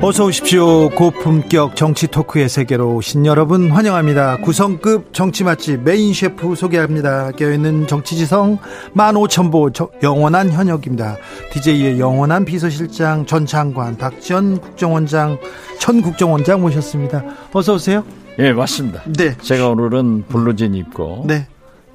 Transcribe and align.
어서 0.00 0.26
오십시오. 0.26 0.90
고품격 0.90 1.74
정치 1.74 2.06
talk의 2.06 2.48
세계로 2.48 2.94
오신 2.94 3.26
여러분 3.26 3.72
환영합니다. 3.72 4.36
구성급 4.36 5.12
정치 5.12 5.42
맛집 5.42 5.80
main 5.82 6.14
chef 6.14 6.54
소개합니다. 6.54 7.32
깨어있는 7.32 7.88
정치지성 7.88 8.58
15,000보 8.94 10.02
영원한 10.04 10.52
현역입니다. 10.52 11.16
DJ의 11.52 11.98
영원한 11.98 12.44
비서실장 12.44 13.26
전 13.26 13.50
장관 13.50 13.98
박지원 13.98 14.58
국정원장 14.60 15.36
전 15.80 16.00
국정원장 16.00 16.60
모셨습니다. 16.60 17.24
어서 17.52 17.74
오세요. 17.74 18.04
예, 18.38 18.52
맞습니다. 18.52 19.02
네. 19.06 19.36
제가 19.38 19.70
오늘은 19.70 20.26
블루진 20.28 20.74
입고 20.76 21.24
네. 21.26 21.48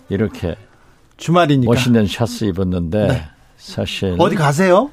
이렇게 0.09 0.57
주말이니까 1.15 1.71
멋있는 1.71 2.05
샤스 2.07 2.43
입었는데 2.43 3.07
네. 3.07 3.23
사실 3.55 4.17
어디 4.19 4.35
가세요? 4.35 4.91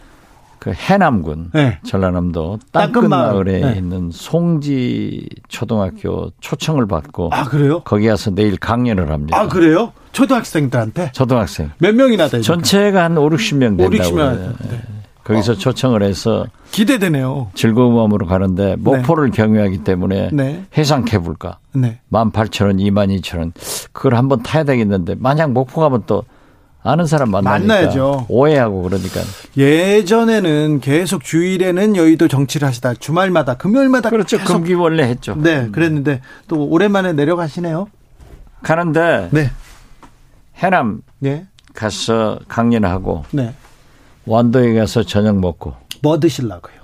그 0.61 0.73
해남군 0.73 1.51
네. 1.55 1.79
전라남도 1.85 2.61
땅끝마을에 2.71 3.61
네. 3.61 3.79
있는 3.79 4.11
송지 4.13 5.27
초등학교 5.49 6.31
초청을 6.41 6.87
받고 6.87 7.31
아 7.33 7.45
그래요? 7.45 7.81
거기 7.81 8.07
가서 8.07 8.31
내일 8.31 8.59
강연을 8.59 9.11
합니다. 9.11 9.41
아 9.41 9.49
그래요? 9.49 9.93
초등학생들한테? 10.13 11.13
초등학생. 11.13 11.71
몇 11.79 11.95
명이나 11.95 12.29
됩니까? 12.29 12.47
전체가 12.47 13.05
한 13.05 13.17
5, 13.17 13.31
60명 13.31 13.79
된다고. 13.79 13.89
5, 13.89 13.91
60명. 13.91 14.55
네. 14.69 14.83
거기서 15.25 15.53
어. 15.53 15.55
초청을 15.55 16.03
해서 16.03 16.47
기대되네요. 16.73 17.51
즐거운 17.55 17.95
마음으로 17.95 18.27
가는데 18.27 18.77
목포를 18.79 19.31
네. 19.31 19.37
경유하기 19.37 19.79
때문에 19.85 20.31
네. 20.33 20.65
해상 20.77 21.05
케이블카 21.05 21.59
네. 21.73 22.01
18,000원, 22.13 22.79
22,000원 22.79 23.53
그걸 23.93 24.15
한번 24.15 24.43
타야 24.43 24.65
되겠는데 24.65 25.17
만약 25.19 25.53
목포 25.53 25.81
가면 25.81 26.03
또 26.07 26.25
아는 26.83 27.07
사람 27.07 27.31
만나니까 27.31 27.75
만나야죠. 27.75 28.27
오해하고 28.29 28.83
그러니까. 28.83 29.21
예전에는 29.57 30.81
계속 30.81 31.23
주일에는 31.23 31.97
여의도 31.97 32.29
정치를 32.29 32.67
하시다 32.67 32.95
주말마다 32.95 33.55
금요일마다 33.55 34.09
그렇죠. 34.11 34.39
계속 34.39 34.55
금기 34.55 34.75
원래 34.75 35.03
했죠. 35.05 35.35
네, 35.37 35.69
그랬는데 35.71 36.23
또 36.49 36.65
오랜만에 36.67 37.13
내려가시네요. 37.13 37.89
가는데 38.63 39.29
네. 39.31 39.51
해남 40.57 41.03
네. 41.19 41.47
가서 41.75 42.39
강연하고 42.49 43.25
네. 43.33 43.55
완도에 44.25 44.75
가서 44.75 45.03
저녁 45.03 45.39
먹고 45.39 45.75
뭐 46.03 46.19
드실라고요? 46.19 46.81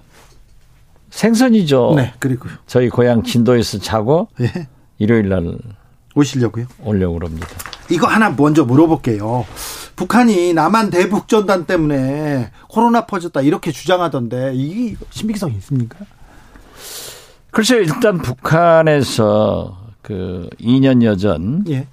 생선이죠. 1.11 1.95
네, 1.97 2.13
그리고 2.19 2.49
저희 2.67 2.91
고향 2.91 3.23
진도에서 3.23 3.79
자고 3.79 4.29
네. 4.39 4.69
일요일 4.99 5.31
날 5.31 5.57
오시려고요? 6.15 6.67
오려고 6.83 7.19
그럽니다. 7.19 7.49
이거 7.91 8.07
하나 8.07 8.31
먼저 8.31 8.65
물어볼게요. 8.65 9.47
북한이 9.97 10.53
남한 10.53 10.91
대북 10.91 11.27
전단 11.27 11.65
때문에 11.65 12.51
코로나 12.69 13.07
퍼졌다 13.07 13.41
이렇게 13.41 13.73
주장하던데 13.73 14.53
이게 14.55 14.97
신빙성이 15.11 15.55
있습니까? 15.57 15.99
글쎄요, 17.51 17.81
일단 17.81 18.19
북한에서 18.19 19.79
그 20.03 20.49
2년여 20.61 21.19
전 21.19 21.65
예. 21.69 21.87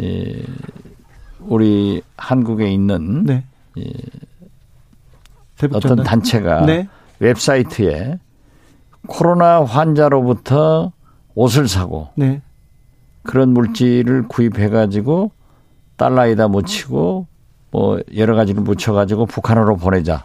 예, 0.00 0.42
우리 1.40 2.02
한국에 2.16 2.70
있는 2.70 3.24
네. 3.24 3.44
예, 3.78 3.84
어떤 5.72 6.02
단체가 6.02 6.66
네. 6.66 6.88
웹사이트에 7.20 8.18
코로나 9.06 9.64
환자로부터 9.64 10.92
옷을 11.34 11.68
사고 11.68 12.08
네. 12.16 12.42
그런 13.22 13.50
물질을 13.50 14.26
구입해 14.26 14.68
가지고 14.68 15.30
달러에다 15.98 16.48
묻히고 16.48 17.26
뭐 17.70 18.00
여러 18.16 18.34
가지를 18.34 18.62
묻혀 18.62 18.94
가지고 18.94 19.26
북한으로 19.26 19.76
보내자. 19.76 20.24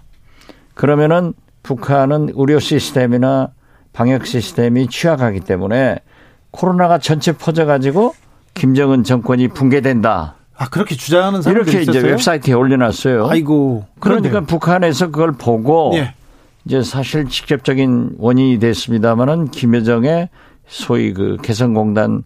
그러면은 0.74 1.34
북한은 1.64 2.30
의료 2.36 2.60
시스템이나 2.60 3.50
방역 3.92 4.26
시스템이 4.26 4.88
취약하기 4.88 5.42
때문에 5.42 5.98
코로나가 6.52 6.98
전체 6.98 7.34
퍼져 7.34 7.66
가지고 7.66 8.16
김정은 8.54 9.04
정권이 9.04 9.50
붕괴된다. 9.50 10.36
아 10.56 10.70
그렇게 10.70 10.96
주장하는 10.96 11.42
사람들이 11.42 11.76
이렇게 11.76 11.92
이제 11.92 12.00
웹사이트에 12.00 12.54
올려놨어요. 12.54 13.28
아이고. 13.28 13.86
그러니까 14.00 14.30
그런데. 14.30 14.48
북한에서 14.48 15.08
그걸 15.08 15.32
보고 15.34 15.92
예. 15.96 16.14
이제 16.66 16.82
사실 16.82 17.28
직접적인 17.28 18.16
원인이 18.20 18.60
됐습니다마는 18.60 19.50
김여정의 19.50 20.30
소위 20.68 21.14
그 21.14 21.38
개성공단 21.42 22.24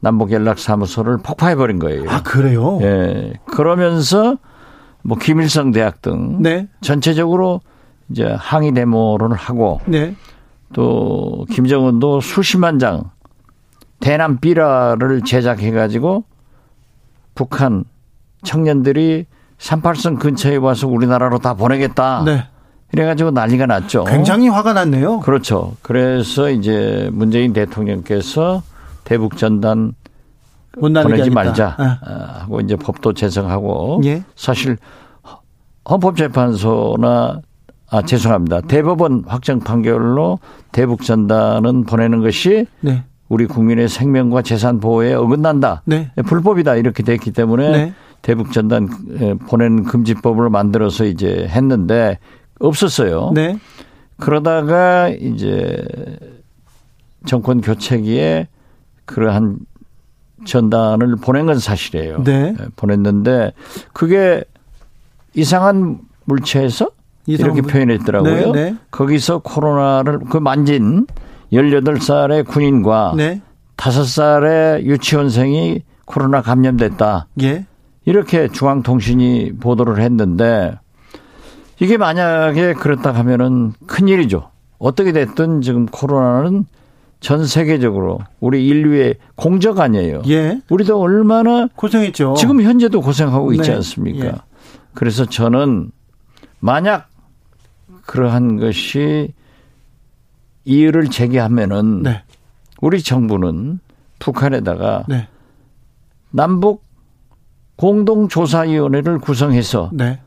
남북연락사무소를 0.00 1.18
폭파해버린 1.18 1.78
거예요. 1.78 2.08
아, 2.08 2.22
그래요? 2.22 2.78
예. 2.82 3.32
그러면서 3.46 4.36
뭐 5.02 5.16
김일성 5.18 5.70
대학 5.72 6.02
등 6.02 6.42
네. 6.42 6.68
전체적으로 6.80 7.60
이제 8.10 8.34
항의 8.38 8.72
데모를 8.72 9.34
하고 9.34 9.80
네. 9.86 10.14
또 10.72 11.46
김정은도 11.50 12.20
수십만 12.20 12.78
장 12.78 13.10
대남 14.00 14.38
비라를 14.38 15.22
제작해 15.22 15.70
가지고 15.70 16.24
북한 17.34 17.84
청년들이 18.44 19.26
38선 19.58 20.18
근처에 20.18 20.56
와서 20.56 20.86
우리나라로 20.86 21.38
다 21.38 21.54
보내겠다. 21.54 22.22
네. 22.24 22.44
이래가지고 22.92 23.30
난리가 23.32 23.66
났죠. 23.66 24.04
굉장히 24.04 24.48
화가 24.48 24.72
났네요. 24.72 25.20
그렇죠. 25.20 25.74
그래서 25.82 26.50
이제 26.50 27.08
문재인 27.12 27.52
대통령께서 27.52 28.62
대북 29.06 29.36
전단 29.38 29.94
보내지. 30.72 31.30
말자 31.30 31.76
네. 31.78 31.84
하고 32.40 32.60
이제 32.60 32.76
법도 32.76 33.14
제정하고 33.14 34.02
예. 34.04 34.22
사실 34.34 34.76
헌법재판소나 35.88 37.40
아 37.88 38.02
죄송합니다 38.02 38.62
대법원 38.62 39.22
확정 39.26 39.60
판결로 39.60 40.40
대북 40.72 41.02
전단은 41.02 41.84
보내는 41.84 42.20
것이 42.20 42.66
네. 42.80 43.04
우리 43.28 43.46
국민의 43.46 43.88
생명과 43.88 44.42
재산 44.42 44.80
보호에 44.80 45.14
어긋난다 45.14 45.82
네. 45.86 46.10
불법이다 46.26 46.74
이렇게 46.74 47.04
됐기 47.04 47.30
때문에 47.30 47.70
네. 47.70 47.94
대북 48.22 48.52
전단 48.52 48.88
보내는 49.48 49.84
금지법을 49.84 50.50
만들어서 50.50 51.04
이제 51.04 51.46
했는데 51.48 52.18
없었어요. 52.58 53.30
네. 53.34 53.56
그러다가 54.16 55.10
이제 55.10 55.86
정권 57.24 57.60
교체기에 57.60 58.48
그러한 59.06 59.58
전단을 60.44 61.16
보낸 61.16 61.46
건 61.46 61.58
사실이에요. 61.58 62.22
네. 62.22 62.54
예, 62.58 62.66
보냈는데 62.76 63.52
그게 63.92 64.44
이상한 65.34 66.00
물체에서 66.24 66.90
이렇게 67.26 67.62
표현했더라고요. 67.62 68.52
네, 68.52 68.70
네. 68.70 68.76
거기서 68.90 69.38
코로나를 69.38 70.20
그 70.30 70.36
만진 70.36 71.06
18살의 71.52 72.46
군인과 72.46 73.14
네. 73.16 73.40
5살의 73.76 74.82
유치원생이 74.84 75.82
코로나 76.04 76.40
감염됐다. 76.40 77.28
예. 77.42 77.66
이렇게 78.04 78.48
중앙통신이 78.48 79.54
보도를 79.60 80.00
했는데 80.00 80.78
이게 81.80 81.96
만약에 81.96 82.74
그렇다 82.74 83.12
하면은 83.12 83.72
큰일이죠. 83.86 84.50
어떻게 84.78 85.12
됐든 85.12 85.62
지금 85.62 85.86
코로나는 85.86 86.66
전 87.20 87.46
세계적으로 87.46 88.20
우리 88.40 88.66
인류의 88.66 89.16
공적 89.34 89.80
아니에요. 89.80 90.22
예. 90.28 90.60
우리도 90.68 91.00
얼마나 91.00 91.68
고생했죠. 91.74 92.34
지금 92.38 92.62
현재도 92.62 93.00
고생하고 93.00 93.52
있지 93.54 93.70
네. 93.70 93.76
않습니까? 93.76 94.26
예. 94.26 94.32
그래서 94.94 95.24
저는 95.24 95.90
만약 96.60 97.08
그러한 98.06 98.58
것이 98.58 99.32
이유를 100.64 101.10
제기하면은 101.10 102.02
네. 102.02 102.22
우리 102.80 103.02
정부는 103.02 103.80
북한에다가 104.18 105.04
네. 105.08 105.28
남북 106.30 106.84
공동조사위원회를 107.76 109.18
구성해서 109.18 109.90
네. 109.92 110.20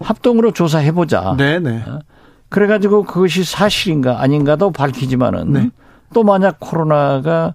합동으로 0.00 0.52
조사해보자. 0.52 1.36
네, 1.36 1.58
네. 1.58 1.82
어? 1.86 2.00
그래가지고 2.48 3.04
그것이 3.04 3.44
사실인가 3.44 4.20
아닌가도 4.20 4.70
밝히지만은 4.72 5.52
네. 5.52 5.70
또 6.12 6.22
만약 6.22 6.58
코로나가 6.60 7.54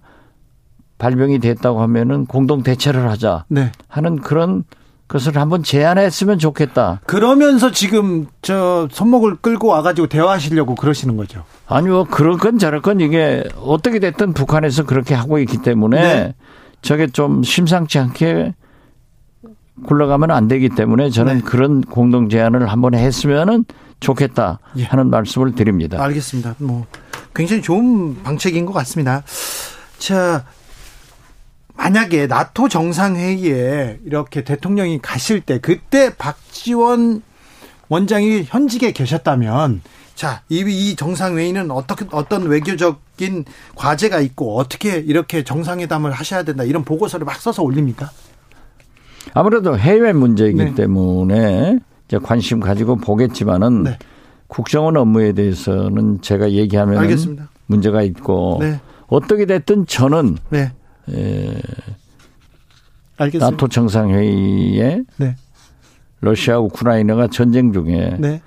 발병이 0.98 1.40
됐다고 1.40 1.80
하면은 1.82 2.26
공동 2.26 2.62
대처를 2.62 3.08
하자 3.10 3.44
네. 3.48 3.70
하는 3.88 4.16
그런 4.16 4.64
것을 5.08 5.36
한번 5.36 5.62
제안했으면 5.62 6.38
좋겠다. 6.38 7.00
그러면서 7.06 7.70
지금 7.70 8.26
저 8.42 8.88
손목을 8.90 9.36
끌고 9.36 9.68
와가지고 9.68 10.08
대화하시려고 10.08 10.74
그러시는 10.74 11.16
거죠? 11.16 11.44
아니요, 11.68 12.04
그럴 12.06 12.38
건 12.38 12.58
저럴 12.58 12.82
건 12.82 13.00
이게 13.00 13.44
어떻게 13.62 14.00
됐든 14.00 14.32
북한에서 14.32 14.84
그렇게 14.84 15.14
하고 15.14 15.38
있기 15.38 15.58
때문에 15.58 16.00
네. 16.00 16.34
저게 16.82 17.06
좀 17.06 17.42
심상치 17.42 17.98
않게 17.98 18.54
굴러가면 19.84 20.30
안 20.30 20.48
되기 20.48 20.70
때문에 20.70 21.10
저는 21.10 21.34
네. 21.34 21.40
그런 21.42 21.82
공동 21.82 22.28
제안을 22.28 22.66
한번 22.66 22.94
했으면은 22.94 23.64
좋겠다 24.00 24.58
예. 24.76 24.84
하는 24.84 25.10
말씀을 25.10 25.54
드립니다. 25.54 26.02
알겠습니다. 26.02 26.56
뭐 26.58 26.86
굉장히 27.34 27.62
좋은 27.62 28.22
방책인 28.22 28.66
것 28.66 28.72
같습니다. 28.72 29.22
자, 29.98 30.44
만약에 31.76 32.26
나토 32.26 32.68
정상회의에 32.68 34.00
이렇게 34.04 34.42
대통령이 34.42 35.00
가실 35.02 35.40
때 35.40 35.58
그때 35.60 36.14
박지원 36.16 37.22
원장이 37.88 38.44
현직에 38.46 38.92
계셨다면 38.92 39.82
자, 40.14 40.42
이, 40.48 40.64
이 40.66 40.96
정상회의는 40.96 41.70
어떻게, 41.70 42.06
어떤 42.10 42.44
외교적인 42.44 43.44
과제가 43.74 44.20
있고 44.20 44.56
어떻게 44.56 44.96
이렇게 44.96 45.44
정상회담을 45.44 46.10
하셔야 46.10 46.42
된다 46.42 46.64
이런 46.64 46.84
보고서를 46.84 47.26
막 47.26 47.36
써서 47.36 47.62
올립니까? 47.62 48.10
아무래도 49.34 49.78
해외 49.78 50.14
문제이기 50.14 50.56
네. 50.56 50.74
때문에 50.74 51.80
이제 52.06 52.18
관심 52.18 52.60
가지고 52.60 52.96
보겠지만은 52.96 53.82
네. 53.82 53.98
국정원 54.46 54.96
업무에 54.96 55.32
대해서는 55.32 56.20
제가 56.20 56.52
얘기하면. 56.52 56.98
문제가 57.66 58.02
있고 58.02 58.58
네. 58.60 58.80
어떻게 59.08 59.44
됐든 59.44 59.86
저는 59.86 60.36
네. 60.50 60.72
에, 61.10 61.60
알겠습니다. 63.16 63.50
나토 63.50 63.68
정상회의에 63.68 65.02
네. 65.16 65.36
러시아 66.20 66.58
우크라이나가 66.58 67.28
전쟁 67.28 67.72
중에 67.72 68.16
네. 68.18 68.40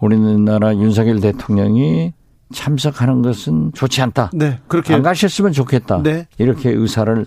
우리나라 0.00 0.74
윤석열 0.74 1.20
대통령이 1.20 2.14
참석하는 2.52 3.22
것은 3.22 3.72
좋지 3.72 4.02
않다. 4.02 4.30
네, 4.34 4.58
그렇게 4.68 4.94
안 4.94 5.02
가셨으면 5.02 5.52
좋겠다. 5.52 6.02
네. 6.02 6.26
이렇게 6.38 6.70
의사를 6.70 7.26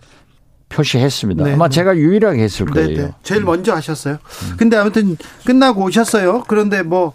표시했습니다. 0.75 1.44
네. 1.44 1.54
아마 1.54 1.69
제가 1.69 1.95
유일하게 1.95 2.44
했을 2.44 2.66
네, 2.68 2.72
거예요. 2.74 2.98
네, 3.07 3.12
제일 3.24 3.44
먼저 3.44 3.74
하셨어요. 3.74 4.16
음. 4.16 4.57
근데 4.57 4.77
아무튼 4.77 5.18
끝나고 5.45 5.83
오셨어요. 5.83 6.44
그런데 6.48 6.83
뭐 6.83 7.13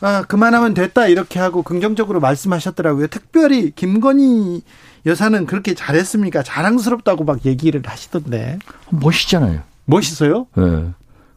아, 0.00 0.22
그만하면 0.22 0.74
됐다 0.74 1.06
이렇게 1.08 1.38
하고 1.38 1.62
긍정적으로 1.62 2.20
말씀하셨더라고요. 2.20 3.06
특별히 3.08 3.70
김건희 3.70 4.62
여사는 5.06 5.46
그렇게 5.46 5.74
잘했습니까? 5.74 6.42
자랑스럽다고 6.42 7.24
막 7.24 7.44
얘기를 7.44 7.82
하시던데. 7.84 8.58
멋있잖아요. 8.90 9.60
멋있어요? 9.84 10.46
네. 10.56 10.90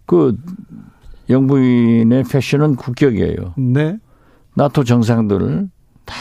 그 0.06 0.38
영부인의 1.30 2.24
패션은 2.24 2.78
국격이에요. 2.78 3.54
네. 3.58 3.98
나토 4.54 4.86
정상들 4.86 5.68
다 6.06 6.16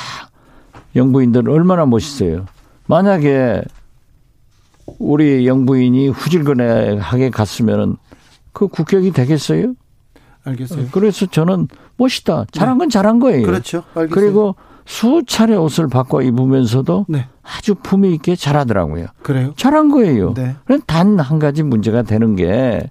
영부인들 0.96 1.48
얼마나 1.48 1.86
멋있어요. 1.86 2.46
만약에 2.86 3.62
우리 4.98 5.46
영부인이 5.46 6.08
후질근하게 6.08 7.30
갔으면은 7.30 7.96
그 8.52 8.68
국격이 8.68 9.12
되겠어요? 9.12 9.74
알겠어요. 10.44 10.86
그래서 10.92 11.26
저는 11.26 11.68
멋있다. 11.96 12.46
잘한 12.52 12.78
건 12.78 12.88
잘한 12.88 13.18
거예요. 13.18 13.44
그렇죠. 13.46 13.82
알겠어요. 13.94 14.08
그리고 14.08 14.54
수차례 14.84 15.56
옷을 15.56 15.88
바꿔 15.88 16.22
입으면서도 16.22 17.06
네. 17.08 17.26
아주 17.42 17.74
품위 17.74 18.14
있게 18.14 18.36
잘하더라고요. 18.36 19.06
그래요? 19.22 19.52
잘한 19.56 19.90
거예요. 19.90 20.34
네. 20.34 20.54
단 20.86 21.18
한 21.18 21.38
가지 21.40 21.62
문제가 21.64 22.02
되는 22.02 22.36
게 22.36 22.88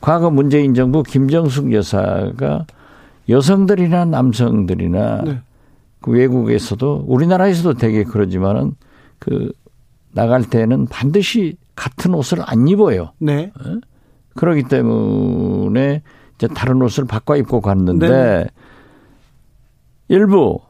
과거 0.00 0.30
문재인 0.30 0.74
정부 0.74 1.02
김정숙 1.02 1.72
여사가 1.72 2.66
여성들이나 3.28 4.04
남성들이나 4.04 5.22
네. 5.24 5.40
그 6.00 6.10
외국에서도 6.12 7.04
우리나라에서도 7.06 7.74
되게 7.78 8.04
그러지만은 8.04 8.74
그 9.18 9.50
나갈 10.12 10.44
때는 10.44 10.86
반드시 10.86 11.56
같은 11.74 12.14
옷을 12.14 12.38
안 12.44 12.66
입어요. 12.68 13.12
네. 13.18 13.52
어? 13.58 13.78
그러기 14.34 14.64
때문에 14.64 16.02
이제 16.36 16.48
다른 16.48 16.80
옷을 16.82 17.04
바꿔 17.04 17.36
입고 17.36 17.60
갔는데 17.60 18.08
네. 18.08 18.46
일부 20.08 20.60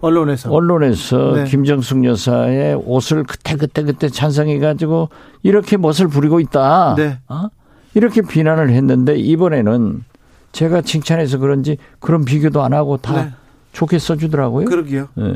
언론에서 0.00 0.50
언론에서 0.50 1.32
네. 1.34 1.44
김정숙 1.44 2.04
여사의 2.04 2.76
옷을 2.84 3.24
그때 3.24 3.56
그때 3.56 3.82
그때 3.82 4.08
찬성해 4.08 4.58
가지고 4.60 5.08
이렇게 5.42 5.76
멋을 5.76 6.08
부리고 6.08 6.40
있다. 6.40 6.94
네. 6.96 7.18
어? 7.28 7.48
이렇게 7.94 8.22
비난을 8.22 8.70
했는데 8.70 9.16
이번에는 9.16 10.04
제가 10.52 10.82
칭찬해서 10.82 11.38
그런지 11.38 11.78
그런 11.98 12.24
비교도 12.24 12.62
안 12.62 12.72
하고 12.72 12.96
다 12.96 13.24
네. 13.24 13.30
좋게 13.78 14.00
써주더라고요. 14.00 14.64
그러게요. 14.64 15.08
네. 15.14 15.34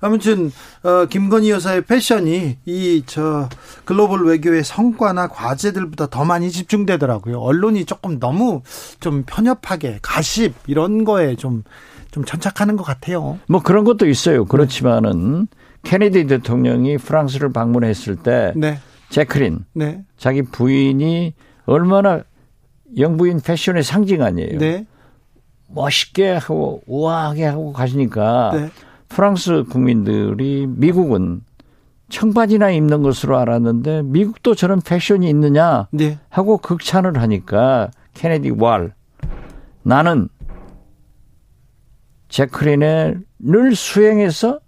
아무튼 0.00 0.52
어, 0.84 1.06
김건희 1.06 1.50
여사의 1.50 1.82
패션이 1.82 2.58
이 2.64 3.02
저 3.06 3.48
글로벌 3.84 4.24
외교의 4.24 4.62
성과나 4.62 5.26
과제들보다 5.26 6.06
더 6.06 6.24
많이 6.24 6.52
집중되더라고요. 6.52 7.40
언론이 7.40 7.86
조금 7.86 8.20
너무 8.20 8.62
좀 9.00 9.24
편협하게 9.26 9.98
가십 10.02 10.54
이런 10.68 11.04
거에 11.04 11.34
좀좀 11.34 12.24
천착하는 12.24 12.76
것 12.76 12.84
같아요. 12.84 13.40
뭐 13.48 13.60
그런 13.60 13.82
것도 13.82 14.06
있어요. 14.06 14.44
그렇지만은 14.44 15.48
케네디 15.82 16.28
대통령이 16.28 16.98
프랑스를 16.98 17.52
방문했을 17.52 18.16
때 18.16 18.52
네. 18.54 18.78
제크린 19.08 19.64
네. 19.72 20.04
자기 20.16 20.42
부인이 20.42 21.34
얼마나 21.66 22.22
영부인 22.96 23.40
패션의 23.40 23.82
상징 23.82 24.22
아니에요. 24.22 24.58
네. 24.58 24.86
멋있게 25.72 26.32
하고 26.32 26.82
우아하게 26.86 27.44
하고 27.44 27.72
가시니까 27.72 28.50
네. 28.54 28.70
프랑스 29.08 29.64
국민들이 29.64 30.66
미국은 30.68 31.42
청바지나 32.08 32.70
입는 32.70 33.02
것으로 33.02 33.38
알았는데 33.38 34.02
미국도 34.02 34.54
저런 34.54 34.80
패션이 34.80 35.28
있느냐 35.30 35.88
네. 35.92 36.18
하고 36.28 36.58
극찬을 36.58 37.20
하니까 37.20 37.90
케네디 38.14 38.50
왈 38.58 38.92
나는 39.82 40.28
제크린을 42.28 43.24
수행해서 43.74 44.60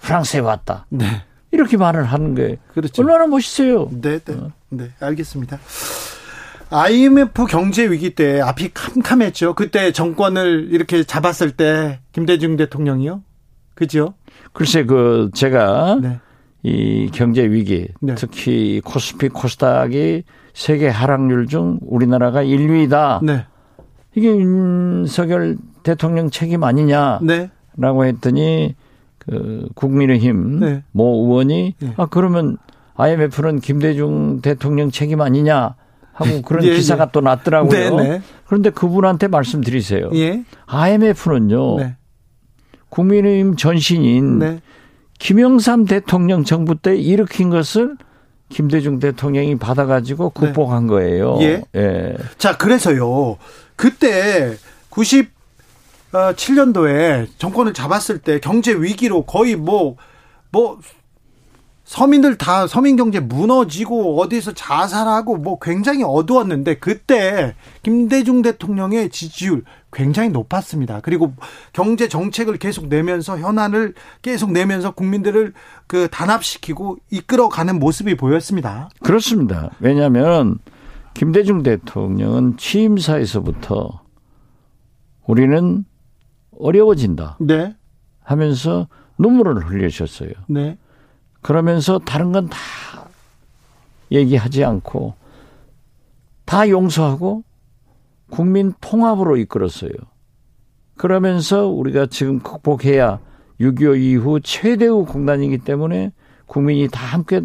프랑스에 0.00 0.40
왔다. 0.40 0.86
네. 0.88 1.06
이렇게 1.50 1.76
말을 1.76 2.04
하는 2.04 2.34
게 2.34 2.58
그렇죠. 2.72 3.02
얼마나 3.02 3.26
멋있어요. 3.26 3.88
네, 3.90 4.18
네, 4.18 4.34
어. 4.34 4.50
네, 4.70 4.90
알겠습니다. 5.00 5.58
IMF 6.72 7.46
경제 7.46 7.88
위기 7.90 8.14
때 8.14 8.40
앞이 8.40 8.70
캄캄했죠. 8.72 9.54
그때 9.54 9.92
정권을 9.92 10.68
이렇게 10.70 11.04
잡았을 11.04 11.52
때 11.52 12.00
김대중 12.12 12.56
대통령이요. 12.56 13.22
그죠? 13.74 14.14
글쎄 14.52 14.84
그 14.84 15.30
제가 15.34 15.98
네. 16.00 16.20
이 16.62 17.10
경제 17.12 17.44
위기 17.44 17.88
네. 18.00 18.14
특히 18.14 18.80
코스피 18.82 19.28
코스닥이 19.28 20.22
세계 20.54 20.88
하락률 20.88 21.46
중 21.46 21.78
우리나라가 21.82 22.42
1위다. 22.42 23.24
네. 23.24 23.46
이게 24.14 24.28
윤석열 24.28 25.56
대통령 25.82 26.30
책임 26.30 26.64
아니냐라고 26.64 27.22
네. 27.26 28.08
했더니 28.08 28.76
그 29.18 29.68
국민의힘 29.74 30.60
네. 30.60 30.84
모 30.92 31.24
의원이 31.24 31.74
네. 31.78 31.94
아 31.96 32.06
그러면 32.06 32.56
IMF는 32.94 33.60
김대중 33.60 34.40
대통령 34.42 34.90
책임 34.90 35.20
아니냐 35.20 35.74
하고 36.12 36.42
그런 36.42 36.64
예, 36.64 36.74
기사가 36.74 37.04
예. 37.04 37.08
또 37.12 37.20
났더라고요. 37.20 37.96
네네. 37.96 38.08
네. 38.08 38.22
그런데 38.46 38.70
그분한테 38.70 39.28
말씀드리세요. 39.28 40.10
예. 40.14 40.42
IMF는요. 40.66 41.76
네. 41.78 41.96
국민의힘 42.90 43.56
전신인 43.56 44.38
네. 44.38 44.60
김영삼 45.18 45.86
대통령 45.86 46.44
정부 46.44 46.74
때 46.74 46.96
일으킨 46.96 47.50
것을 47.50 47.96
김대중 48.48 48.98
대통령이 48.98 49.58
받아가지고 49.58 50.32
네. 50.34 50.46
극복한 50.46 50.86
거예요. 50.86 51.38
예. 51.40 51.62
예. 51.74 52.16
자, 52.36 52.58
그래서요. 52.58 53.38
그때 53.76 54.56
97년도에 54.90 57.28
정권을 57.38 57.72
잡았을 57.72 58.18
때 58.18 58.38
경제 58.40 58.74
위기로 58.74 59.24
거의 59.24 59.56
뭐, 59.56 59.96
뭐, 60.50 60.78
서민들 61.92 62.38
다 62.38 62.66
서민 62.66 62.96
경제 62.96 63.20
무너지고 63.20 64.18
어디서 64.18 64.52
자살하고 64.52 65.36
뭐 65.36 65.58
굉장히 65.60 66.02
어두웠는데 66.02 66.78
그때 66.78 67.54
김대중 67.82 68.40
대통령의 68.40 69.10
지지율 69.10 69.62
굉장히 69.92 70.30
높았습니다. 70.30 71.00
그리고 71.02 71.34
경제 71.74 72.08
정책을 72.08 72.56
계속 72.56 72.88
내면서 72.88 73.38
현안을 73.38 73.92
계속 74.22 74.52
내면서 74.52 74.92
국민들을 74.92 75.52
그 75.86 76.08
단합시키고 76.08 76.96
이끌어가는 77.10 77.78
모습이 77.78 78.16
보였습니다. 78.16 78.88
그렇습니다. 79.02 79.68
왜냐하면 79.78 80.60
김대중 81.12 81.62
대통령은 81.62 82.56
취임사에서부터 82.56 84.00
우리는 85.26 85.84
어려워진다. 86.58 87.36
네. 87.40 87.76
하면서 88.22 88.88
눈물을 89.18 89.68
흘리셨어요. 89.68 90.30
네. 90.48 90.78
그러면서 91.42 91.98
다른 91.98 92.32
건 92.32 92.48
다 92.48 92.58
얘기하지 94.12 94.62
않고 94.64 95.14
다 96.44 96.68
용서하고 96.68 97.42
국민 98.30 98.74
통합으로 98.80 99.36
이끌었어요. 99.38 99.90
그러면서 100.96 101.66
우리가 101.66 102.06
지금 102.06 102.40
극복해야 102.40 103.20
6.25 103.60 104.00
이후 104.00 104.40
최대의 104.40 105.06
공단이기 105.06 105.58
때문에 105.58 106.12
국민이 106.46 106.88
다 106.88 107.06
함께 107.06 107.40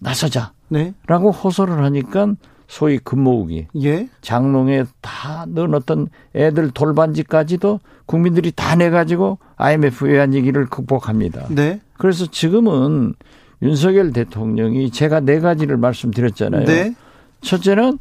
나서자. 0.00 0.52
네. 0.68 0.92
라고 1.06 1.30
호소를 1.30 1.84
하니까 1.84 2.34
소위 2.66 2.98
금모으기, 2.98 3.68
예. 3.82 4.08
장롱에 4.22 4.84
다 5.00 5.44
넣어놨던 5.48 6.08
애들 6.34 6.70
돌반지까지도 6.72 7.78
국민들이 8.06 8.50
다 8.50 8.74
내가지고 8.74 9.38
IMF 9.56 10.06
외환 10.06 10.32
위기를 10.32 10.66
극복합니다. 10.66 11.46
네. 11.50 11.80
그래서 11.98 12.26
지금은 12.26 13.14
윤석열 13.62 14.12
대통령이 14.12 14.90
제가 14.90 15.20
네 15.20 15.40
가지를 15.40 15.76
말씀드렸잖아요. 15.76 16.66
네. 16.66 16.94
첫째는 17.40 17.98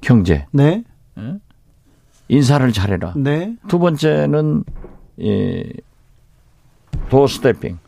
경제. 0.00 0.46
네. 0.52 0.84
예? 1.18 1.38
인사를 2.28 2.72
잘해라. 2.72 3.14
네. 3.16 3.56
두 3.68 3.78
번째는 3.78 4.64
예, 5.20 5.64
도어스태핑. 7.08 7.78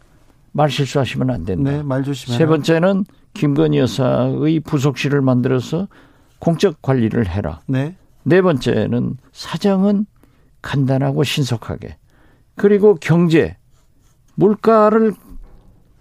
말 0.52 0.68
실수하시면 0.68 1.30
안 1.30 1.44
된다. 1.44 1.70
네, 1.70 1.82
말 1.82 2.02
조심해. 2.02 2.36
세 2.36 2.46
번째는 2.46 3.04
김건희 3.34 3.78
여사의 3.78 4.60
부속실을 4.60 5.20
만들어서 5.20 5.86
공적 6.40 6.82
관리를 6.82 7.28
해라. 7.28 7.60
네. 7.66 7.94
네 8.24 8.42
번째는 8.42 9.16
사정은 9.32 10.06
간단하고 10.62 11.24
신속하게. 11.24 11.96
그리고 12.56 12.96
경제, 13.00 13.56
물가를 14.34 15.14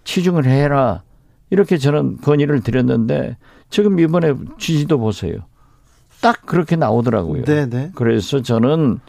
치중을 0.04 0.46
해라. 0.46 1.02
이렇게 1.50 1.78
저는 1.78 2.18
건의를 2.18 2.62
드렸는데 2.62 3.36
지금 3.70 3.98
이번에 3.98 4.34
지지도 4.58 4.98
보세요. 4.98 5.38
딱 6.20 6.44
그렇게 6.46 6.76
나오더라고요. 6.76 7.44
네네. 7.44 7.66
네. 7.66 7.90
그래서 7.94 8.42
저는 8.42 9.00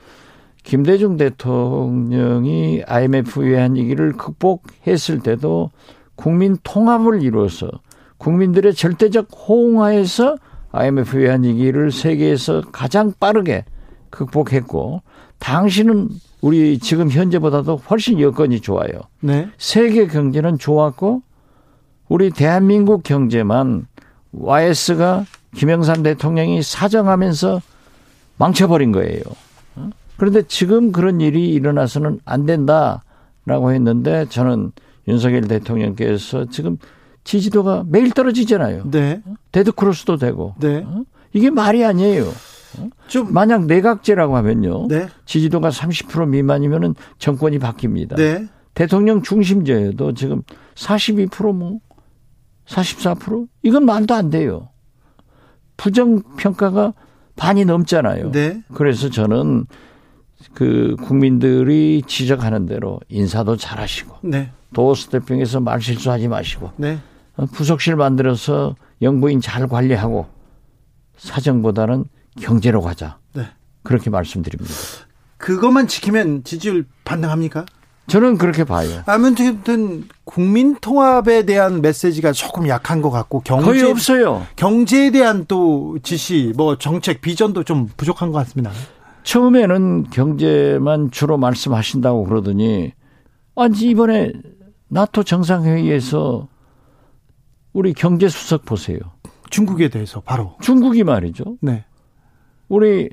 김대중 0.63 1.17
대통령이 1.17 2.84
IMF 2.86 3.41
외환 3.41 3.75
위기를 3.75 4.13
극복했을 4.13 5.20
때도 5.20 5.72
국민 6.15 6.58
통합을 6.63 7.24
이루어서 7.24 7.70
국민들의 8.17 8.74
절대적 8.75 9.27
호응하에서 9.31 10.38
IMF 10.72 11.17
외환 11.17 11.43
위기를 11.43 11.91
세계에서 11.91 12.62
가장 12.72 13.13
빠르게 13.20 13.65
극복했고 14.12 15.01
당신은 15.39 16.10
우리 16.41 16.77
지금 16.80 17.10
현재보다도 17.10 17.77
훨씬 17.89 18.20
여건이 18.20 18.62
좋아요. 18.62 18.91
네. 19.20 19.50
세계 19.58 20.08
경제는 20.08 20.60
좋았고 20.60 21.22
우리 22.10 22.30
대한민국 22.30 23.03
경제만 23.03 23.88
YS가 24.32 25.25
김영삼 25.56 26.03
대통령이 26.03 26.62
사정하면서 26.62 27.62
망쳐버린 28.38 28.91
거예요. 28.91 29.22
그런데 30.18 30.44
지금 30.44 30.91
그런 30.91 31.20
일이 31.20 31.50
일어나서는 31.50 32.20
안 32.25 32.46
된다라고 32.46 33.72
했는데 33.72 34.25
저는 34.30 34.72
윤석열 35.08 35.41
대통령께서 35.48 36.46
지금 36.51 36.77
지지도가 37.24 37.86
매일 37.88 38.12
떨어지잖아요. 38.12 38.84
네. 38.91 39.22
데드크로스도 39.51 40.18
되고. 40.18 40.53
네. 40.60 40.84
어? 40.86 41.03
이게 41.34 41.50
말이 41.50 41.84
아니에요. 41.84 42.25
어? 42.80 42.90
좀 43.08 43.34
만약 43.34 43.66
내각제라고 43.66 44.36
하면요. 44.38 44.88
네. 44.88 45.08
지지도가 45.25 45.70
30% 45.70 46.28
미만이면은 46.28 46.96
정권이 47.18 47.60
바뀝니다. 47.60 48.16
네. 48.16 48.48
대통령 48.74 49.22
중심제도 49.22 50.13
지금 50.13 50.44
42%뭐 50.75 51.80
44% 52.66 53.48
이건 53.63 53.86
말도 53.86 54.13
안 54.13 54.30
돼요. 54.30 54.70
부정 55.78 56.22
평가가 56.38 56.94
반이 57.36 57.66
넘잖아요. 57.66 58.32
네. 58.32 58.62
그래서 58.74 59.10
저는 59.10 59.66
그 60.54 60.96
국민들이 61.04 62.04
지적하는 62.06 62.66
대로 62.66 63.00
인사도 63.10 63.58
잘하시고 63.58 64.18
네. 64.24 64.51
도어 64.74 64.96
스태핑에서 64.96 65.60
말 65.60 65.82
실수하지 65.82 66.28
마시고 66.28 66.72
네. 66.78 67.00
어, 67.36 67.46
부속실 67.46 67.96
만들어서 67.96 68.75
영부인 69.01 69.42
잘 69.42 69.68
관리하고 69.68 70.28
사정보다는 71.18 72.06
경제로 72.39 72.81
가자. 72.81 73.17
네. 73.33 73.47
그렇게 73.83 74.09
말씀드립니다. 74.09 74.73
그것만 75.38 75.88
지키면 75.88 76.43
지지율 76.43 76.85
반등합니까? 77.03 77.65
저는 78.07 78.38
그렇게 78.38 78.63
봐요. 78.63 79.03
아무튼 79.05 80.07
국민 80.23 80.75
통합에 80.75 81.45
대한 81.45 81.81
메시지가 81.81 82.31
조금 82.33 82.67
약한 82.67 83.01
것 83.01 83.09
같고 83.09 83.41
경제 83.41 83.65
거의 83.65 83.83
없어요. 83.83 84.45
경제에 84.55 85.11
대한 85.11 85.45
또 85.47 85.97
지시, 86.03 86.51
뭐 86.57 86.77
정책 86.77 87.21
비전도 87.21 87.63
좀 87.63 87.88
부족한 87.95 88.31
것 88.31 88.39
같습니다. 88.39 88.71
처음에는 89.23 90.09
경제만 90.09 91.11
주로 91.11 91.38
말씀하신다고 91.38 92.25
그러더니 92.25 92.91
아니 93.55 93.77
이번에 93.77 94.31
나토 94.89 95.23
정상회의에서 95.23 96.47
우리 97.73 97.93
경제 97.93 98.27
수석 98.27 98.65
보세요. 98.65 99.00
중국에 99.50 99.89
대해서 99.89 100.21
바로 100.21 100.57
중국이 100.61 101.03
말이죠. 101.03 101.57
네. 101.61 101.85
우리 102.72 103.10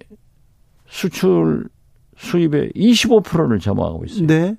수출 0.87 1.69
수입의 2.17 2.71
25%를 2.77 3.59
점화하고 3.59 4.05
있어요. 4.05 4.27
네. 4.29 4.57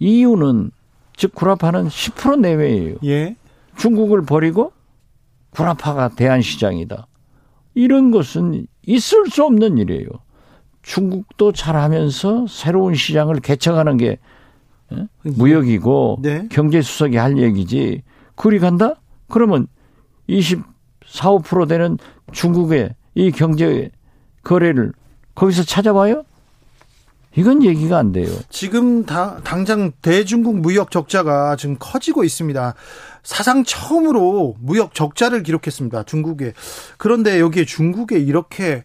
이유는 0.00 0.72
즉 1.16 1.32
구라파는 1.32 1.86
10% 1.86 2.40
내외예요. 2.40 2.96
예. 3.04 3.36
중국을 3.76 4.22
버리고 4.22 4.72
구라파가 5.50 6.08
대한 6.08 6.42
시장이다. 6.42 7.06
이런 7.74 8.10
것은 8.10 8.66
있을 8.84 9.26
수 9.30 9.44
없는 9.44 9.78
일이에요. 9.78 10.08
중국도 10.82 11.52
잘하면서 11.52 12.46
새로운 12.48 12.94
시장을 12.94 13.38
개척하는 13.38 13.96
게 13.96 14.18
예? 14.92 15.06
무역이고 15.22 16.18
네. 16.20 16.48
경제 16.50 16.82
수석이 16.82 17.16
할 17.16 17.38
얘기지. 17.38 18.02
그리 18.34 18.58
간다? 18.58 18.96
그러면 19.28 19.68
24, 20.26 20.64
5% 21.04 21.68
되는 21.68 21.96
중국의 22.32 22.96
이 23.14 23.30
경제 23.30 23.92
거래를 24.42 24.92
거기서 25.34 25.64
찾아봐요? 25.64 26.24
이건 27.36 27.62
얘기가 27.62 27.96
안 27.96 28.10
돼요. 28.10 28.28
지금 28.48 29.06
다, 29.06 29.40
당장 29.44 29.92
대중국 30.02 30.58
무역 30.58 30.90
적자가 30.90 31.54
지금 31.56 31.76
커지고 31.78 32.24
있습니다. 32.24 32.74
사상 33.22 33.62
처음으로 33.64 34.56
무역 34.58 34.94
적자를 34.94 35.44
기록했습니다. 35.44 36.02
중국에. 36.04 36.54
그런데 36.98 37.38
여기에 37.38 37.66
중국에 37.66 38.18
이렇게 38.18 38.84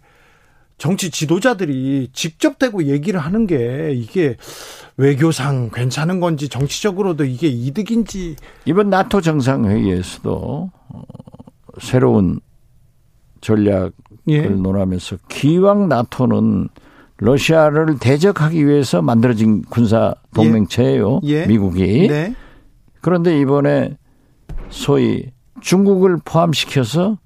정치 0.78 1.10
지도자들이 1.10 2.10
직접 2.14 2.60
대고 2.60 2.84
얘기를 2.86 3.20
하는 3.20 3.48
게 3.48 3.94
이게 3.96 4.36
외교상 4.98 5.70
괜찮은 5.74 6.20
건지 6.20 6.50
정치적으로도 6.50 7.26
이게 7.26 7.48
이득인지 7.48 8.36
이번 8.66 8.90
나토 8.90 9.22
정상회의에서도 9.22 10.72
어, 10.90 11.02
새로운 11.82 12.40
전략 13.42 13.94
을 14.28 14.34
예. 14.34 14.42
논하면서 14.48 15.18
기왕 15.28 15.88
나토는 15.88 16.70
러시아를 17.18 17.98
대적하기 18.00 18.66
위해서 18.66 19.02
만들어진 19.02 19.62
군사 19.64 20.16
동맹체예요. 20.34 21.22
예. 21.24 21.42
예. 21.42 21.46
미국이. 21.46 22.08
네. 22.08 22.36
그런데 23.02 23.40
이번에 23.40 23.98
소위 24.70 25.32
중국을 25.62 26.18
포함시켜서 26.26 27.18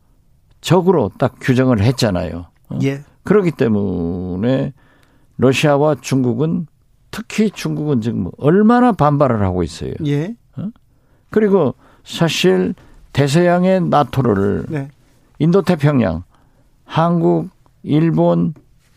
적으로 0.61 1.09
딱 1.17 1.35
규정을 1.39 1.81
했잖아요. 1.81 2.47
어? 2.69 2.79
예. 2.83 3.01
그렇기 3.23 3.51
때문에 3.51 4.73
러시아와 5.37 5.95
중국은 6.01 6.67
특히 7.11 7.49
중국은 7.49 8.01
지금 8.01 8.27
얼마나 8.37 8.91
반발을 8.91 9.41
하고 9.41 9.63
있어요. 9.63 9.93
예. 10.05 10.35
어? 10.57 10.69
그리고 11.29 11.73
사실 12.03 12.75
대서양의 13.13 13.81
나토를 13.81 14.65
네. 14.69 14.89
인도태평양, 15.39 16.23
한국, 16.89 17.49
일본, 17.83 18.55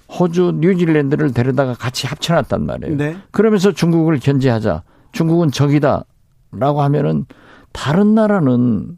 호주, 0.08 0.54
뉴질랜드를 0.60 1.34
데려다가 1.34 1.74
같이 1.74 2.06
합쳐놨단 2.06 2.64
말이에요. 2.64 2.96
네. 2.96 3.16
그러면서 3.30 3.70
중국을 3.72 4.18
견제하자. 4.18 4.82
중국은 5.12 5.50
적이다라고 5.50 6.80
하면은 6.82 7.26
다른 7.72 8.14
나라는 8.14 8.96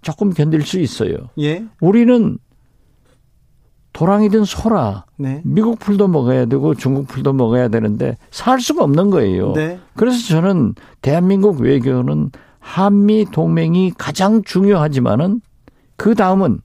조금 0.00 0.30
견딜 0.30 0.62
수 0.62 0.80
있어요. 0.80 1.16
예. 1.38 1.66
우리는 1.82 2.38
도랑이든 3.92 4.46
소라. 4.46 5.04
네. 5.18 5.42
미국 5.44 5.78
풀도 5.78 6.08
먹어야 6.08 6.46
되고 6.46 6.74
중국 6.74 7.08
풀도 7.08 7.34
먹어야 7.34 7.68
되는데 7.68 8.16
살 8.30 8.58
수가 8.58 8.84
없는 8.84 9.10
거예요. 9.10 9.52
네. 9.52 9.80
그래서 9.96 10.26
저는 10.28 10.74
대한민국 11.02 11.60
외교는 11.60 12.30
한미 12.58 13.26
동맹이 13.30 13.92
가장 13.98 14.42
중요하지만은 14.42 15.42
그 15.96 16.14
다음은 16.14 16.60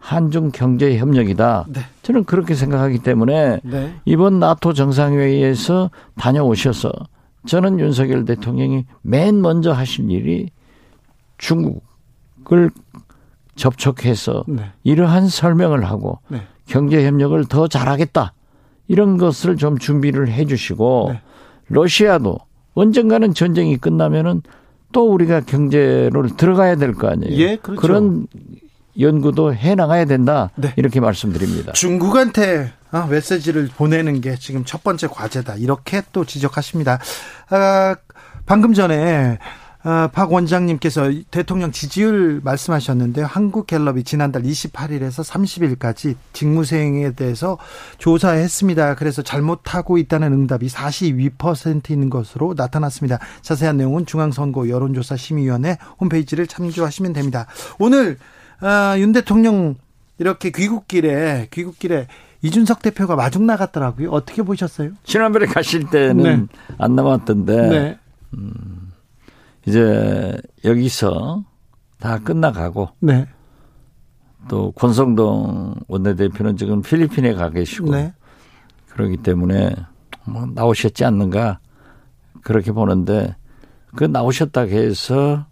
한중 0.00 0.50
경제 0.52 0.96
협력이다. 0.98 1.66
네. 1.68 1.80
저는 2.02 2.24
그렇게 2.24 2.54
생각하기 2.54 3.00
때문에 3.00 3.60
네. 3.62 3.94
이번 4.06 4.40
나토 4.40 4.72
정상회의에서 4.72 5.90
다녀오셔서 6.16 6.90
저는 7.46 7.78
윤석열 7.78 8.24
대통령이 8.24 8.86
맨 9.02 9.40
먼저 9.40 9.72
하실 9.72 10.10
일이 10.10 10.50
중국을 11.38 12.70
접촉해서 13.54 14.44
네. 14.48 14.72
이러한 14.84 15.28
설명을 15.28 15.84
하고 15.84 16.18
네. 16.28 16.42
경제 16.66 17.06
협력을 17.06 17.44
더 17.46 17.68
잘하겠다. 17.68 18.32
이런 18.88 19.18
것을 19.18 19.56
좀 19.56 19.78
준비를 19.78 20.28
해 20.30 20.46
주시고 20.46 21.10
네. 21.12 21.20
러시아도 21.68 22.38
언젠가는 22.74 23.34
전쟁이 23.34 23.76
끝나면은 23.76 24.42
또 24.92 25.12
우리가 25.12 25.40
경제를 25.42 26.36
들어가야 26.36 26.76
될 26.76 26.94
거 26.94 27.08
아니에요. 27.08 27.36
예, 27.38 27.56
그렇죠. 27.56 27.80
그런 27.80 28.26
연구도 28.98 29.54
해 29.54 29.74
나가야 29.74 30.04
된다. 30.04 30.50
네. 30.56 30.72
이렇게 30.76 31.00
말씀드립니다. 31.00 31.72
중국한테 31.72 32.72
어, 32.92 33.06
메시지를 33.06 33.68
보내는 33.76 34.20
게 34.20 34.36
지금 34.36 34.64
첫 34.64 34.82
번째 34.82 35.06
과제다. 35.06 35.56
이렇게 35.56 36.02
또 36.12 36.24
지적하십니다. 36.24 36.98
아, 37.50 37.96
방금 38.46 38.72
전에 38.74 39.38
아, 39.82 40.10
박 40.12 40.30
원장님께서 40.30 41.10
대통령 41.30 41.72
지지율 41.72 42.42
말씀하셨는데 42.44 43.22
한국갤럽이 43.22 44.04
지난달 44.04 44.42
28일에서 44.42 45.24
30일까지 45.24 46.16
직무수행에 46.34 47.12
대해서 47.12 47.56
조사했습니다. 47.96 48.96
그래서 48.96 49.22
잘못하고 49.22 49.96
있다는 49.96 50.34
응답이 50.34 50.66
42%인 50.66 52.10
것으로 52.10 52.54
나타났습니다. 52.56 53.18
자세한 53.40 53.78
내용은 53.78 54.04
중앙선거 54.04 54.68
여론조사 54.68 55.16
심의위원회 55.16 55.78
홈페이지를 55.98 56.46
참조하시면 56.46 57.14
됩니다. 57.14 57.46
오늘 57.78 58.18
아, 58.60 58.94
윤 58.98 59.12
대통령 59.12 59.76
이렇게 60.18 60.50
귀국길에 60.50 61.48
귀국길에 61.50 62.06
이준석 62.42 62.82
대표가 62.82 63.16
마중 63.16 63.46
나갔더라고요. 63.46 64.10
어떻게 64.10 64.42
보셨어요? 64.42 64.92
지난번에 65.04 65.46
가실 65.46 65.88
때는 65.90 66.48
네. 66.48 66.74
안 66.78 66.94
남았던데 66.94 67.68
네. 67.68 67.98
음, 68.34 68.92
이제 69.66 70.36
여기서 70.64 71.44
다 71.98 72.18
끝나가고 72.18 72.90
네. 73.00 73.26
또 74.48 74.72
권성동 74.72 75.74
원내대표는 75.88 76.56
지금 76.56 76.80
필리핀에 76.82 77.34
가 77.34 77.50
계시고 77.50 77.90
네. 77.92 78.14
그러기 78.88 79.18
때문에 79.18 79.74
뭐 80.24 80.46
나오셨지 80.54 81.04
않는가 81.04 81.60
그렇게 82.42 82.72
보는데 82.72 83.36
그 83.96 84.04
나오셨다 84.04 84.62
해서 84.62 85.46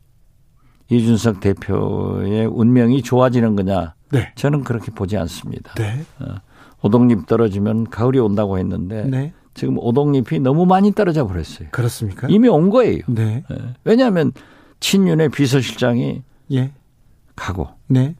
이준석 0.90 1.40
대표의 1.40 2.46
운명이 2.46 3.02
좋아지는 3.02 3.56
거냐? 3.56 3.94
네. 4.10 4.32
저는 4.36 4.64
그렇게 4.64 4.90
보지 4.90 5.16
않습니다. 5.16 5.74
네. 5.74 6.02
어, 6.20 6.36
오동잎 6.82 7.26
떨어지면 7.26 7.90
가을이 7.90 8.18
온다고 8.18 8.58
했는데 8.58 9.04
네. 9.04 9.32
지금 9.54 9.76
오동잎이 9.78 10.40
너무 10.40 10.64
많이 10.66 10.92
떨어져 10.92 11.26
버렸어요. 11.26 11.68
그렇습니까? 11.72 12.28
이미 12.30 12.48
온 12.48 12.70
거예요. 12.70 13.00
네. 13.08 13.44
예. 13.50 13.56
왜냐하면 13.84 14.32
친윤의 14.80 15.30
비서실장이 15.30 16.22
예. 16.52 16.72
가고 17.34 17.68
네. 17.88 18.14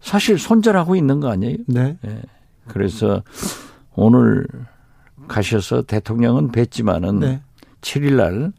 사실 0.00 0.38
손절하고 0.38 0.96
있는 0.96 1.20
거 1.20 1.30
아니에요? 1.30 1.58
네. 1.68 1.96
예. 2.04 2.22
그래서 2.66 3.22
오늘 3.94 4.46
가셔서 5.28 5.82
대통령은 5.82 6.50
뵀지만은 6.50 7.18
네. 7.20 7.40
7일 7.80 8.16
날 8.16 8.52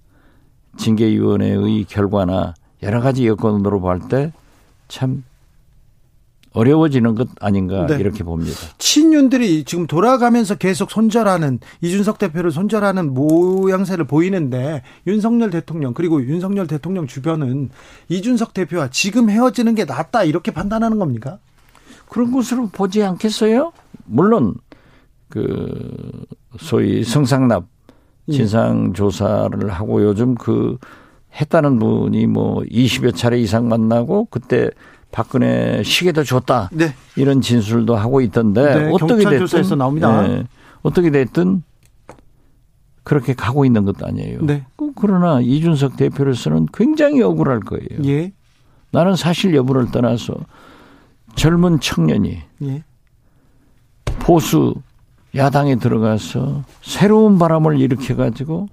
징계위원회의 0.78 1.84
결과나 1.84 2.54
여러 2.84 3.02
가지 3.02 3.28
여건으로 3.28 3.80
볼 3.82 4.00
때 4.10 4.32
참 4.88 5.24
어려워지는 6.52 7.16
것 7.16 7.28
아닌가 7.40 7.88
네. 7.88 7.96
이렇게 7.96 8.24
봅니다. 8.24 8.56
친윤들이 8.78 9.64
지금 9.64 9.88
돌아가면서 9.88 10.54
계속 10.54 10.92
손절하는 10.92 11.60
이준석 11.82 12.20
대표를 12.20 12.52
손절하는 12.52 13.12
모양새를 13.16 14.06
보이는데 14.06 14.84
윤석열 15.08 15.50
대통령 15.50 15.96
그리고 15.96 16.24
윤석열 16.24 16.68
대통령 16.68 17.08
주변은 17.08 17.72
이준석 18.10 18.54
대표와 18.54 18.90
지금 18.92 19.32
헤어지는 19.32 19.74
게 19.74 19.86
낫다 19.86 20.26
이렇게 20.26 20.52
판단하는 20.52 21.00
겁니까? 21.00 21.40
그런 22.08 22.32
것으로 22.32 22.68
보지 22.72 23.02
않겠어요? 23.02 23.74
물론 24.06 24.54
그 25.30 26.26
소위 26.60 27.04
성상납 27.04 27.66
예. 28.28 28.34
진상 28.34 28.94
조사를 28.94 29.68
하고 29.72 30.04
요즘 30.04 30.36
그 30.36 30.78
했다는 31.40 31.80
분이 31.80 32.28
뭐 32.28 32.62
20여 32.64 33.16
차례 33.16 33.40
이상 33.40 33.68
만나고 33.68 34.28
그때 34.30 34.70
박근혜 35.12 35.84
시계도 35.84 36.24
줬다. 36.24 36.70
네. 36.74 36.94
이런 37.16 37.42
진술도 37.42 37.96
하고 37.96 38.22
있던데 38.22 38.76
네, 38.76 38.92
어떻게 38.92 39.24
됐든 39.30 39.78
나옵니다. 39.78 40.28
네, 40.28 40.44
어떻게 40.82 41.12
됐든 41.12 41.64
그렇게 43.04 43.34
가고 43.34 43.66
있는 43.66 43.86
것도 43.86 44.06
아니에요. 44.06 44.40
네. 44.42 44.66
그러나 44.96 45.40
이준석 45.42 45.98
대표로서는 45.98 46.68
굉장히 46.74 47.22
억울할 47.22 47.60
거예요. 47.60 48.04
예. 48.06 48.32
나는 48.92 49.16
사실 49.16 49.56
여부를 49.56 49.92
떠나서 49.92 50.36
젊은 51.36 51.80
청년이 51.80 52.40
예. 52.64 52.84
보수 54.20 54.76
야당에 55.36 55.76
들어가서 55.76 56.64
새로운 56.82 57.38
바람을 57.40 57.80
일으켜 57.80 58.16
가지고 58.16 58.68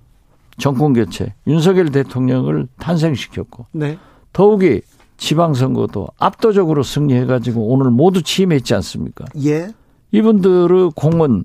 정권 0.58 0.92
교체, 0.92 1.34
윤석열 1.46 1.90
대통령을 1.90 2.68
탄생시켰고 2.78 3.66
네. 3.72 3.98
더욱이 4.32 4.82
지방선거도 5.16 6.08
압도적으로 6.18 6.82
승리해가지고 6.82 7.68
오늘 7.68 7.90
모두 7.90 8.22
취임했지 8.22 8.74
않습니까? 8.74 9.26
예. 9.44 9.68
이분들의 10.12 10.92
공은 10.96 11.44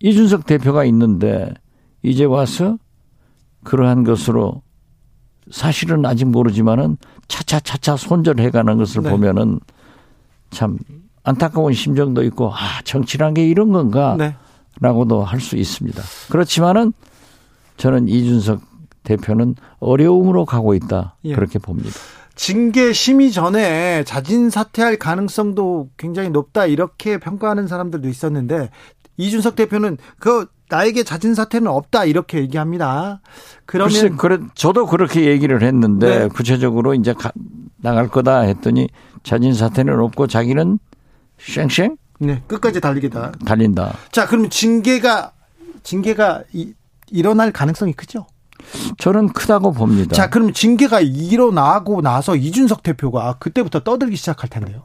이준석 0.00 0.46
대표가 0.46 0.84
있는데 0.86 1.52
이제 2.02 2.24
와서 2.24 2.78
그러한 3.64 4.04
것으로 4.04 4.62
사실은 5.50 6.04
아직 6.06 6.26
모르지만은 6.26 6.96
차차차차 7.28 7.96
손절해가는 7.96 8.76
것을 8.78 9.02
네. 9.02 9.10
보면은 9.10 9.60
참 10.50 10.78
안타까운 11.22 11.72
심정도 11.72 12.22
있고 12.24 12.52
아 12.52 12.82
정치란 12.84 13.34
게 13.34 13.46
이런 13.46 13.72
건가? 13.72 14.16
네. 14.18 14.36
라고도 14.80 15.22
할수 15.22 15.56
있습니다. 15.56 16.02
그렇지만은 16.30 16.92
저는 17.76 18.08
이준석 18.08 18.60
대표는 19.02 19.54
어려움으로 19.80 20.44
가고 20.44 20.74
있다. 20.74 21.16
예. 21.24 21.34
그렇게 21.34 21.58
봅니다. 21.58 21.90
징계 22.34 22.92
심의 22.92 23.30
전에 23.30 24.02
자진 24.04 24.50
사퇴할 24.50 24.96
가능성도 24.96 25.90
굉장히 25.96 26.30
높다. 26.30 26.66
이렇게 26.66 27.18
평가하는 27.18 27.68
사람들도 27.68 28.08
있었는데 28.08 28.70
이준석 29.16 29.54
대표는 29.54 29.98
그 30.18 30.46
나에게 30.68 31.04
자진 31.04 31.34
사퇴는 31.34 31.68
없다 31.68 32.04
이렇게 32.06 32.38
얘기합니다. 32.38 33.20
그러면 33.66 33.92
글쎄, 33.92 34.08
그래 34.16 34.38
저도 34.54 34.86
그렇게 34.86 35.26
얘기를 35.26 35.62
했는데 35.62 36.20
네. 36.20 36.28
구체적으로 36.28 36.94
이제 36.94 37.12
가, 37.12 37.30
나갈 37.76 38.08
거다 38.08 38.40
했더니 38.40 38.88
자진 39.22 39.54
사퇴는 39.54 40.00
없고 40.00 40.26
자기는 40.26 40.78
쉥쉥 41.38 41.96
네, 42.20 42.42
끝까지 42.46 42.80
달리겠다. 42.80 43.32
달린다. 43.44 43.96
자, 44.10 44.26
그러면 44.26 44.50
징계가 44.50 45.32
징계가 45.82 46.44
이, 46.52 46.72
일어날 47.14 47.52
가능성이 47.52 47.92
크죠? 47.92 48.26
저는 48.98 49.28
크다고 49.28 49.72
봅니다. 49.72 50.14
자, 50.14 50.30
그럼 50.30 50.52
징계가 50.52 51.00
일어나고 51.00 52.02
나서 52.02 52.34
이준석 52.34 52.82
대표가 52.82 53.34
그때부터 53.38 53.80
떠들기 53.80 54.16
시작할 54.16 54.50
텐데요. 54.50 54.82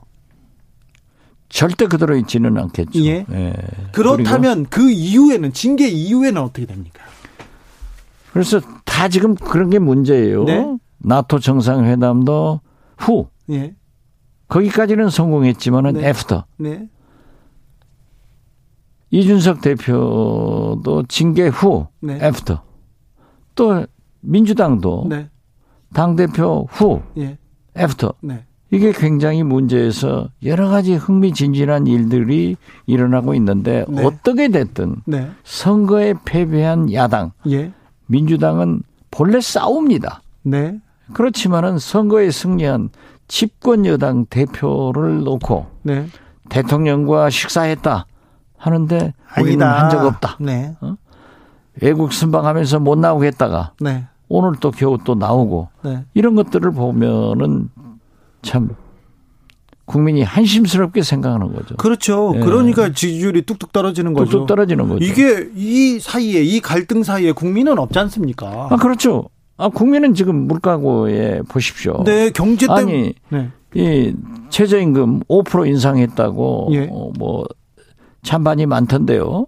절대 1.49 1.87
그대로 1.87 2.15
있지는 2.15 2.57
않겠죠. 2.57 2.99
예. 3.05 3.25
예. 3.31 3.53
그렇다면 3.91 4.67
그 4.69 4.91
이후에는 4.91 5.51
징계 5.53 5.87
이후에는 5.87 6.39
어떻게 6.41 6.67
됩니까? 6.67 7.03
그래서 8.31 8.61
다 8.85 9.09
지금 9.09 9.33
그런 9.33 9.71
게 9.71 9.79
문제예요. 9.79 10.43
네? 10.43 10.77
나토 10.99 11.39
정상회담도 11.39 12.61
후. 12.97 13.27
예. 13.49 13.73
거기까지는 14.47 15.09
성공했지만은 15.09 15.93
네. 15.93 16.09
after. 16.09 16.45
네. 16.57 16.87
이준석 19.11 19.61
대표도 19.61 21.03
징계 21.07 21.47
후 21.47 21.87
네. 21.99 22.19
after. 22.21 22.61
또 23.55 23.85
민주당도 24.21 25.07
네. 25.09 25.29
당 25.93 26.15
대표 26.15 26.67
후 26.69 27.01
예. 27.17 27.37
after. 27.77 28.13
네. 28.21 28.45
이게 28.71 28.91
굉장히 28.91 29.41
문제에서 29.41 30.29
여러 30.43 30.69
가지 30.69 30.93
흥미진진한 30.93 31.87
일들이 31.87 32.55
일어나고 32.85 33.33
있는데 33.35 33.85
네. 33.89 34.05
어떻게 34.05 34.49
됐든 34.49 34.97
네. 35.05 35.31
선거에 35.43 36.13
패배한 36.23 36.93
야당 36.93 37.31
예. 37.49 37.71
민주당은 38.05 38.83
본래 39.09 39.41
싸웁니다. 39.41 40.21
네. 40.43 40.79
그렇지만은 41.13 41.79
선거에 41.79 42.29
승리한 42.29 42.89
집권 43.27 43.85
여당 43.87 44.25
대표를 44.27 45.23
놓고 45.23 45.65
네. 45.81 46.05
대통령과 46.49 47.31
식사했다 47.31 48.05
하는데 48.59 49.13
우리는 49.39 49.65
한 49.65 49.89
적 49.89 50.05
없다. 50.05 50.37
네. 50.39 50.75
어? 50.81 50.95
외국 51.81 52.13
순방하면서 52.13 52.79
못 52.79 52.97
나오겠다가 52.99 53.71
네. 53.79 54.05
오늘 54.27 54.51
또 54.59 54.69
겨우 54.69 54.97
또 55.03 55.15
나오고 55.15 55.69
네. 55.83 56.03
이런 56.13 56.35
것들을 56.35 56.69
보면은 56.71 57.69
참 58.41 58.69
국민이 59.85 60.21
한심스럽게 60.21 61.01
생각하는 61.01 61.51
거죠. 61.53 61.75
그렇죠. 61.77 62.33
예. 62.35 62.39
그러니까 62.41 62.91
지지율이 62.93 63.41
뚝뚝 63.43 63.71
떨어지는 63.71 64.13
거죠. 64.13 64.29
뚝뚝 64.31 64.47
떨어지는 64.47 64.87
거죠. 64.87 65.03
이게 65.03 65.49
이 65.55 65.99
사이에 65.99 66.43
이 66.43 66.59
갈등 66.59 67.01
사이에 67.01 67.31
국민은 67.31 67.79
없지 67.79 67.97
않습니까? 67.97 68.67
아 68.69 68.75
그렇죠. 68.75 69.29
아 69.57 69.69
국민은 69.69 70.13
지금 70.13 70.47
물가고에 70.47 71.41
보십시오. 71.49 72.03
네, 72.05 72.29
경제 72.29 72.67
때문에 72.67 72.81
아니 72.81 73.13
네. 73.29 73.49
이 73.73 74.13
최저임금 74.49 75.21
5% 75.21 75.67
인상했다고 75.67 76.69
예. 76.73 76.87
어, 76.91 77.11
뭐 77.17 77.45
찬반이 78.23 78.65
많던데요. 78.65 79.45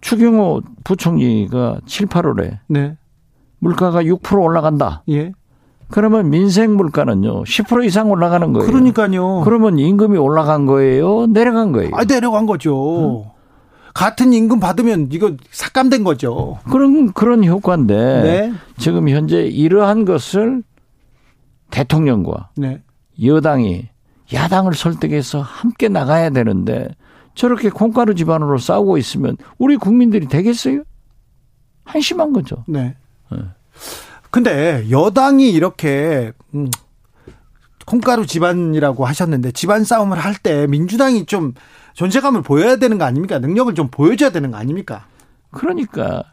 추경호 0.00 0.62
부총리가 0.84 1.80
7, 1.86 2.06
8월에 2.06 2.58
네. 2.68 2.96
물가가 3.58 4.02
6% 4.02 4.42
올라간다. 4.42 5.02
예. 5.08 5.32
그러면 5.88 6.30
민생 6.30 6.76
물가는요 6.76 7.44
10% 7.44 7.84
이상 7.84 8.10
올라가는 8.10 8.52
거예요. 8.52 8.66
그러니까요. 8.66 9.42
그러면 9.42 9.78
임금이 9.78 10.18
올라간 10.18 10.66
거예요, 10.66 11.26
내려간 11.26 11.72
거예요. 11.72 11.90
아 11.94 12.04
내려간 12.04 12.46
거죠. 12.46 13.24
응? 13.24 13.36
같은 13.94 14.32
임금 14.32 14.60
받으면 14.60 15.08
이거 15.12 15.32
삭감된 15.50 16.04
거죠. 16.04 16.58
그런 16.70 17.12
그런 17.12 17.44
효과인데 17.44 17.94
네. 17.94 18.52
지금 18.76 19.08
현재 19.08 19.42
이러한 19.42 20.04
것을 20.04 20.62
대통령과 21.70 22.50
네. 22.56 22.82
여당이 23.24 23.88
야당을 24.32 24.74
설득해서 24.74 25.40
함께 25.40 25.88
나가야 25.88 26.30
되는데 26.30 26.88
저렇게 27.36 27.70
콩가루 27.70 28.14
집안으로 28.16 28.58
싸우고 28.58 28.98
있으면 28.98 29.36
우리 29.58 29.76
국민들이 29.76 30.26
되겠어요? 30.26 30.82
한심한 31.84 32.32
거죠. 32.32 32.64
네. 32.66 32.96
네. 33.30 33.38
근데 34.30 34.84
여당이 34.90 35.50
이렇게 35.52 36.32
음, 36.54 36.68
콩가루 37.86 38.26
집안이라고 38.26 39.04
하셨는데 39.06 39.52
집안 39.52 39.84
싸움을 39.84 40.18
할 40.18 40.34
때 40.42 40.66
민주당이 40.66 41.26
좀 41.26 41.52
존재감을 41.94 42.42
보여야 42.42 42.76
되는 42.76 42.98
거 42.98 43.04
아닙니까? 43.04 43.38
능력을 43.38 43.74
좀 43.74 43.88
보여줘야 43.88 44.30
되는 44.30 44.50
거 44.50 44.56
아닙니까? 44.56 45.06
그러니까 45.50 46.24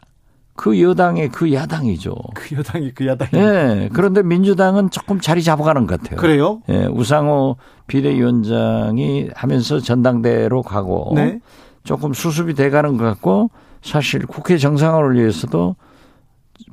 그 0.56 0.80
여당의 0.80 1.30
그 1.30 1.52
야당이죠. 1.52 2.14
그 2.34 2.56
여당이 2.56 2.92
그 2.92 3.06
야당이. 3.06 3.30
네. 3.32 3.88
그런데 3.92 4.22
민주당은 4.22 4.90
조금 4.90 5.20
자리 5.20 5.42
잡아가는 5.42 5.86
것 5.86 6.00
같아요. 6.00 6.18
그래요? 6.18 6.62
예. 6.68 6.86
우상호 6.86 7.56
비대위원장이 7.86 9.30
하면서 9.34 9.80
전당대로 9.80 10.62
가고 10.62 11.12
네. 11.14 11.40
조금 11.82 12.14
수습이 12.14 12.54
돼가는 12.54 12.96
것 12.96 13.04
같고 13.04 13.50
사실 13.82 14.26
국회 14.26 14.56
정상화를 14.56 15.16
위해서도 15.16 15.76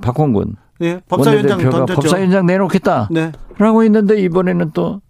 박홍근 0.01 0.55
네, 0.79 0.99
법사위원장 1.09 1.59
던졌죠. 1.59 1.95
법사위원장 1.95 2.45
내놓겠다. 2.45 3.09
네. 3.11 3.31
라고 3.57 3.83
했는데 3.83 4.19
이번에는 4.21 4.71
또 4.73 5.01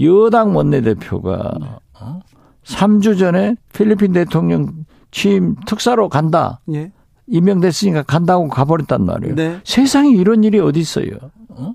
여당 0.00 0.56
원내대표가 0.56 1.52
어? 2.00 2.20
3주 2.64 3.18
전에 3.18 3.56
필리핀 3.72 4.12
대통령 4.12 4.84
취임 5.10 5.54
특사로 5.66 6.08
간다. 6.08 6.60
예. 6.72 6.90
임명됐으니까 7.26 8.02
간다고 8.02 8.48
가버렸단 8.48 9.04
말이에요. 9.04 9.34
네. 9.34 9.60
세상에 9.64 10.10
이런 10.10 10.44
일이 10.44 10.58
어디 10.58 10.80
있어요. 10.80 11.10
어? 11.48 11.74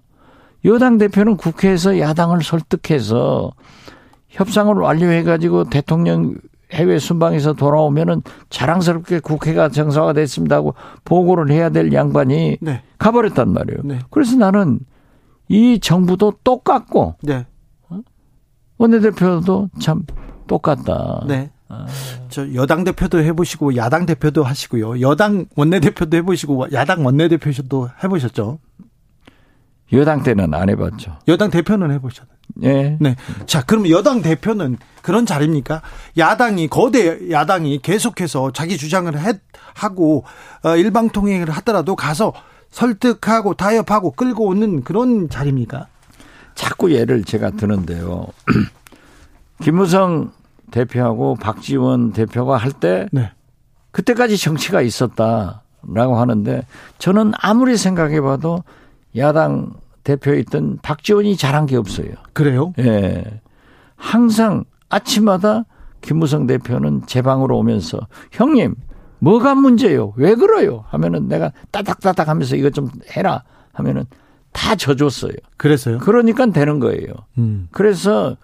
여당 0.66 0.98
대표는 0.98 1.38
국회에서 1.38 2.00
야당을 2.00 2.44
설득해서 2.44 3.52
협상을 4.30 4.74
완료해가지고 4.76 5.66
대통령 5.66 6.36
해외 6.72 7.00
순방에서 7.00 7.54
돌아오면은 7.54 8.22
자랑스럽게 8.50 9.22
국회가 9.22 9.70
정상화 9.70 10.14
됐습니다 10.14 10.58
하고 10.58 10.76
보고를 11.04 11.52
해야 11.52 11.70
될 11.70 11.92
양반이 11.92 12.58
네. 12.62 12.84
가버렸단 13.00 13.52
말이에요. 13.52 13.80
네. 13.84 14.00
그래서 14.12 14.38
나는 14.38 14.80
이 15.48 15.80
정부도 15.80 16.34
똑같고 16.44 17.16
네. 17.24 17.48
어? 17.90 18.02
원내대표도 18.78 19.70
참 19.80 20.04
똑같다. 20.48 21.24
네. 21.28 21.50
아. 21.70 21.86
저 22.30 22.54
여당 22.56 22.84
대표도 22.84 23.20
해보시고 23.20 23.76
야당 23.76 24.06
대표도 24.06 24.44
하시고요. 24.44 25.02
여당 25.02 25.46
원내대표도 25.56 26.18
해보시고 26.18 26.68
야당 26.74 27.06
원내대표도 27.06 27.90
해보셨죠. 28.04 28.60
여당 29.94 30.24
때는 30.24 30.54
안 30.54 30.70
해봤죠. 30.70 31.18
여당 31.28 31.50
대표는 31.50 31.92
해보셨죠. 31.92 32.28
네. 32.56 32.98
네. 33.00 33.16
자, 33.46 33.64
그럼 33.64 33.90
여당 33.90 34.22
대표는 34.22 34.78
그런 35.02 35.26
자리입니까? 35.26 35.82
야당이 36.18 36.68
거대 36.68 37.32
야당이 37.32 37.80
계속해서 37.82 38.52
자기 38.52 38.78
주장을 38.78 39.18
해, 39.18 39.34
하고 39.74 40.26
어, 40.64 40.76
일방통행을 40.76 41.50
하더라도 41.52 41.96
가서 41.96 42.34
설득하고 42.70 43.56
타협하고 43.56 44.12
끌고 44.12 44.46
오는 44.46 44.84
그런 44.84 45.30
자리입니까? 45.30 45.88
자꾸 46.56 46.92
예를 46.92 47.24
제가 47.24 47.52
드는데요. 47.52 48.28
김무성 49.62 50.32
대표하고 50.72 51.36
박지원 51.36 52.12
대표가 52.12 52.58
할때 52.58 53.08
네. 53.12 53.32
그때까지 53.92 54.38
정치가 54.38 54.82
있었다라고 54.82 56.18
하는데 56.18 56.66
저는 56.98 57.32
아무리 57.38 57.78
생각해 57.78 58.22
봐도 58.22 58.64
야당 59.18 59.74
대표에 60.04 60.40
있던 60.40 60.80
박지원이 60.82 61.36
잘한 61.36 61.66
게 61.66 61.76
없어요. 61.76 62.10
그래요? 62.34 62.74
예. 62.80 63.42
항상 63.96 64.64
아침마다 64.90 65.66
김무성 66.02 66.48
대표는 66.48 67.04
제 67.06 67.22
방으로 67.22 67.58
오면서 67.58 68.00
형님 68.32 68.76
뭐가 69.20 69.56
문제요? 69.56 70.14
왜 70.16 70.36
그래요? 70.36 70.86
하면은 70.90 71.28
내가 71.28 71.52
따닥따닥 71.72 72.30
하면서 72.30 72.56
이것 72.56 72.74
좀 72.74 72.90
해라 73.12 73.44
하면은 73.74 74.06
다 74.52 74.76
져줬어요. 74.76 75.34
그래서요? 75.58 76.00
그러니까 76.00 76.46
되는 76.48 76.80
거예요. 76.80 77.14
음. 77.38 77.68
그래서 77.72 78.38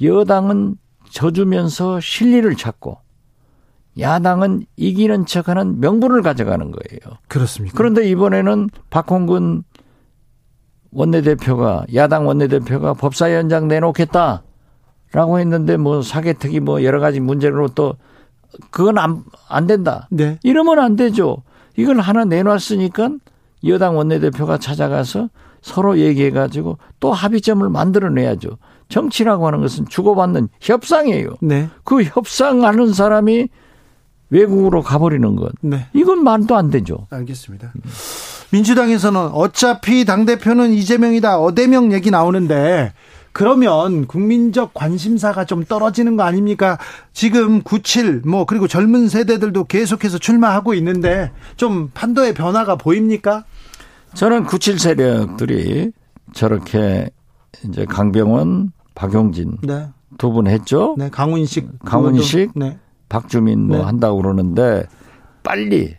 여당은 0.00 0.76
져주면서 1.10 2.00
실리를 2.00 2.54
찾고 2.56 2.98
야당은 3.98 4.64
이기는 4.76 5.26
척하는 5.26 5.80
명분을 5.80 6.22
가져가는 6.22 6.70
거예요. 6.70 7.18
그렇습니다. 7.26 7.74
그런데 7.76 8.08
이번에는 8.08 8.70
박홍근 8.90 9.64
원내대표가 10.92 11.84
야당 11.94 12.26
원내대표가 12.26 12.94
법사위원장 12.94 13.68
내놓겠다라고 13.68 15.38
했는데 15.38 15.76
뭐 15.76 16.02
사개특위 16.02 16.60
뭐 16.60 16.82
여러 16.84 17.00
가지 17.00 17.20
문제로 17.20 17.68
또 17.68 17.96
그건 18.70 18.98
안, 18.98 19.24
안 19.48 19.66
된다. 19.66 20.08
네. 20.10 20.38
이러면 20.42 20.78
안 20.78 20.96
되죠. 20.96 21.42
이걸 21.76 22.00
하나 22.00 22.24
내놨으니까 22.24 23.10
여당 23.66 23.96
원내대표가 23.96 24.58
찾아가서 24.58 25.28
서로 25.60 25.98
얘기해 25.98 26.30
가지고 26.30 26.78
또 27.00 27.12
합의점을 27.12 27.68
만들어내야죠. 27.68 28.58
정치라고 28.88 29.46
하는 29.46 29.60
것은 29.60 29.86
주고받는 29.88 30.48
협상이에요. 30.60 31.36
네. 31.40 31.68
그 31.84 32.02
협상하는 32.02 32.92
사람이 32.92 33.48
외국으로 34.30 34.82
가버리는 34.82 35.36
것. 35.36 35.52
네. 35.60 35.86
이건 35.94 36.24
말도 36.24 36.56
안 36.56 36.70
되죠. 36.70 37.06
알겠습니다. 37.10 37.72
민주당에서는 38.50 39.20
어차피 39.32 40.04
당대표는 40.04 40.72
이재명이다. 40.72 41.38
어대명 41.38 41.92
얘기 41.92 42.10
나오는데 42.10 42.92
그러면 43.32 44.06
국민적 44.06 44.74
관심사가 44.74 45.44
좀 45.44 45.64
떨어지는 45.64 46.16
거 46.16 46.24
아닙니까? 46.24 46.78
지금 47.12 47.62
97, 47.62 48.22
뭐, 48.26 48.46
그리고 48.46 48.66
젊은 48.66 49.08
세대들도 49.08 49.64
계속해서 49.64 50.18
출마하고 50.18 50.74
있는데 50.74 51.30
좀 51.56 51.90
판도의 51.94 52.34
변화가 52.34 52.76
보입니까? 52.76 53.44
저는 54.14 54.44
97 54.44 54.78
세력들이 54.78 55.92
저렇게 56.32 57.10
이제 57.64 57.84
강병원, 57.84 58.72
박용진 58.98 59.58
네. 59.62 59.88
두 60.18 60.32
분 60.32 60.48
했죠. 60.48 60.96
네, 60.98 61.08
강훈식, 61.08 61.78
강훈식, 61.84 62.50
네. 62.56 62.78
박주민 63.08 63.68
뭐 63.68 63.78
네. 63.78 63.82
한다고 63.84 64.16
그러는데 64.20 64.84
빨리 65.44 65.94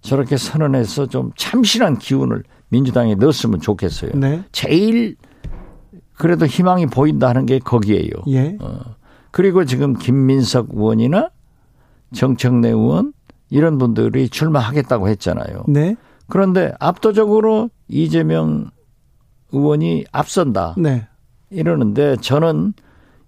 저렇게 0.00 0.36
선언해서 0.36 1.06
좀 1.06 1.30
참신한 1.36 1.98
기운을 1.98 2.42
민주당에 2.70 3.14
넣었으면 3.14 3.60
좋겠어요. 3.60 4.12
네. 4.14 4.42
제일 4.50 5.16
그래도 6.14 6.46
희망이 6.46 6.86
보인다 6.86 7.28
하는 7.28 7.46
게 7.46 7.58
거기에요. 7.60 8.10
예. 8.28 8.56
어. 8.60 8.80
그리고 9.30 9.64
지금 9.64 9.94
김민석 9.94 10.68
의원이나 10.72 11.30
정청래 12.14 12.68
의원 12.68 13.12
이런 13.50 13.78
분들이 13.78 14.28
출마하겠다고 14.28 15.08
했잖아요. 15.08 15.64
네. 15.68 15.96
그런데 16.28 16.72
압도적으로 16.80 17.70
이재명 17.88 18.70
의원이 19.52 20.06
앞선다. 20.10 20.74
네. 20.78 21.06
이러는데 21.52 22.16
저는 22.20 22.74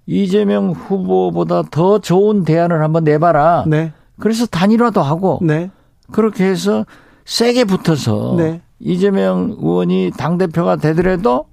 이재명 0.06 0.70
후보보다 0.70 1.62
더 1.70 1.98
좋은 1.98 2.44
대안을 2.44 2.82
한번 2.82 3.04
내봐라. 3.04 3.64
네. 3.66 3.92
그래서 4.18 4.46
단일화도 4.46 5.02
하고 5.02 5.38
네. 5.42 5.70
그렇게 6.12 6.44
해서 6.44 6.84
세게 7.24 7.64
붙어서 7.64 8.34
네. 8.37 8.62
이재명 8.78 9.56
의원이 9.58 10.12
당 10.16 10.37
대표가 10.37 10.76
되더라도 10.76 11.46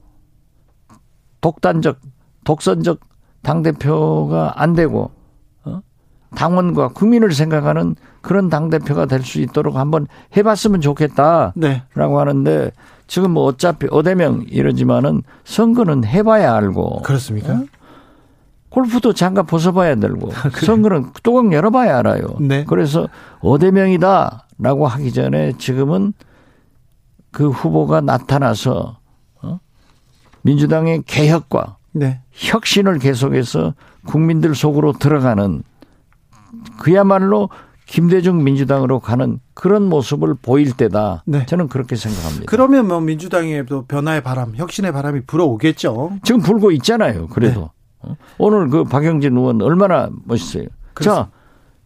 독단적, 1.40 1.98
독선적 2.44 3.00
당 3.42 3.64
대표가 3.64 4.54
안 4.62 4.74
되고 4.74 5.12
어? 5.64 5.82
당원과 6.36 6.90
국민을 6.90 7.32
생각하는 7.32 7.96
그런 8.22 8.50
당 8.50 8.70
대표가 8.70 9.06
될 9.06 9.24
수 9.24 9.40
있도록 9.42 9.76
한번 9.78 10.08
해봤으면 10.36 10.82
좋겠다라고 10.82 11.54
네. 11.56 11.84
하는데 11.96 12.72
지금 13.12 13.32
뭐 13.32 13.44
어차피 13.44 13.88
어대명 13.92 14.46
이러지만은 14.48 15.24
선거는 15.44 16.06
해봐야 16.06 16.56
알고 16.56 17.02
그렇습니까? 17.02 17.56
어? 17.56 17.66
골프도 18.70 19.12
장갑 19.12 19.48
벗어봐야 19.48 19.96
되고 19.96 20.32
아, 20.32 20.50
선거는 20.50 21.12
뚜껑 21.22 21.52
열어봐야 21.52 21.98
알아요. 21.98 22.38
네. 22.40 22.64
그래서 22.64 23.10
어대명이다라고 23.42 24.88
하기 24.88 25.12
전에 25.12 25.52
지금은 25.58 26.14
그 27.32 27.50
후보가 27.50 28.00
나타나서 28.00 29.00
어? 29.42 29.60
민주당의 30.44 31.04
개혁과 31.06 31.76
네. 31.92 32.22
혁신을 32.32 33.00
계속해서 33.00 33.74
국민들 34.06 34.56
속으로 34.56 34.94
들어가는 34.94 35.64
그야말로 36.80 37.50
김대중 37.92 38.46
민주당으로 38.46 39.02
가는 39.02 39.42
그런 39.54 39.84
모습을 39.84 40.36
보일 40.42 40.72
때다. 40.72 41.24
네. 41.26 41.46
저는 41.46 41.68
그렇게 41.68 41.98
생각합니다. 41.98 42.46
그러면 42.48 42.88
뭐 42.88 43.02
민주당에도 43.02 43.84
변화의 43.86 44.24
바람, 44.24 44.56
혁신의 44.56 44.94
바람이 44.94 45.26
불어오겠죠. 45.28 46.20
지금 46.24 46.40
불고 46.40 46.72
있잖아요. 46.72 47.28
그래도 47.28 47.70
네. 48.06 48.12
어? 48.12 48.16
오늘 48.38 48.70
그 48.70 48.86
박영진 48.86 49.36
의원 49.36 49.62
얼마나 49.62 50.10
멋있어요. 50.24 50.68
그렇습니다. 50.94 51.26
자 51.26 51.32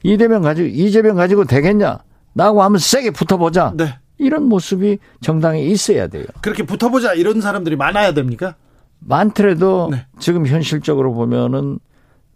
이대명 0.04 0.44
가지고 0.44 0.68
이재명 0.68 1.16
가지고 1.16 1.46
되겠냐? 1.46 1.98
나하고 2.34 2.62
한번 2.62 2.78
세게 2.78 3.10
붙어보자. 3.10 3.74
네. 3.76 3.98
이런 4.20 4.44
모습이 4.44 5.00
정당에 5.22 5.64
있어야 5.64 6.08
돼요. 6.08 6.26
그렇게 6.42 6.64
붙어보자 6.64 7.16
이런 7.16 7.42
사람들이 7.42 7.78
많아야 7.78 8.14
됩니까? 8.14 8.54
많더라도 9.00 9.90
네. 9.90 10.06
지금 10.20 10.46
현실적으로 10.46 11.16
보면은 11.16 11.80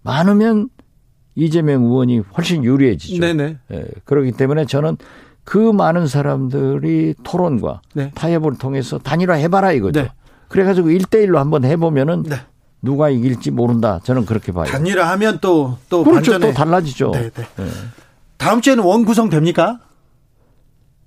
많으면 0.01 0.69
이재명 1.35 1.83
의원이 1.83 2.21
훨씬 2.37 2.63
유리해지죠. 2.63 3.21
네네. 3.21 3.57
예, 3.71 3.85
그렇기 4.05 4.33
때문에 4.33 4.65
저는 4.65 4.97
그 5.43 5.57
많은 5.57 6.07
사람들이 6.07 7.15
토론과 7.23 7.81
네. 7.93 8.11
타협을 8.13 8.57
통해서 8.57 8.99
단일화 8.99 9.35
해봐라 9.35 9.71
이거죠. 9.71 10.01
네. 10.01 10.11
그래가지고 10.47 10.89
1대1로 10.89 11.35
한번 11.35 11.63
해보면은 11.63 12.23
네. 12.23 12.35
누가 12.81 13.09
이길지 13.09 13.51
모른다. 13.51 13.99
저는 14.03 14.25
그렇게 14.25 14.51
봐요. 14.51 14.65
단일화하면 14.65 15.39
또, 15.41 15.77
또. 15.89 16.03
그렇죠. 16.03 16.31
반전에. 16.31 16.51
또 16.51 16.57
달라지죠. 16.57 17.11
네, 17.11 17.29
네. 17.29 17.43
네. 17.55 17.65
다음 18.37 18.61
주에는 18.61 18.83
원 18.83 19.05
구성 19.05 19.29
됩니까? 19.29 19.79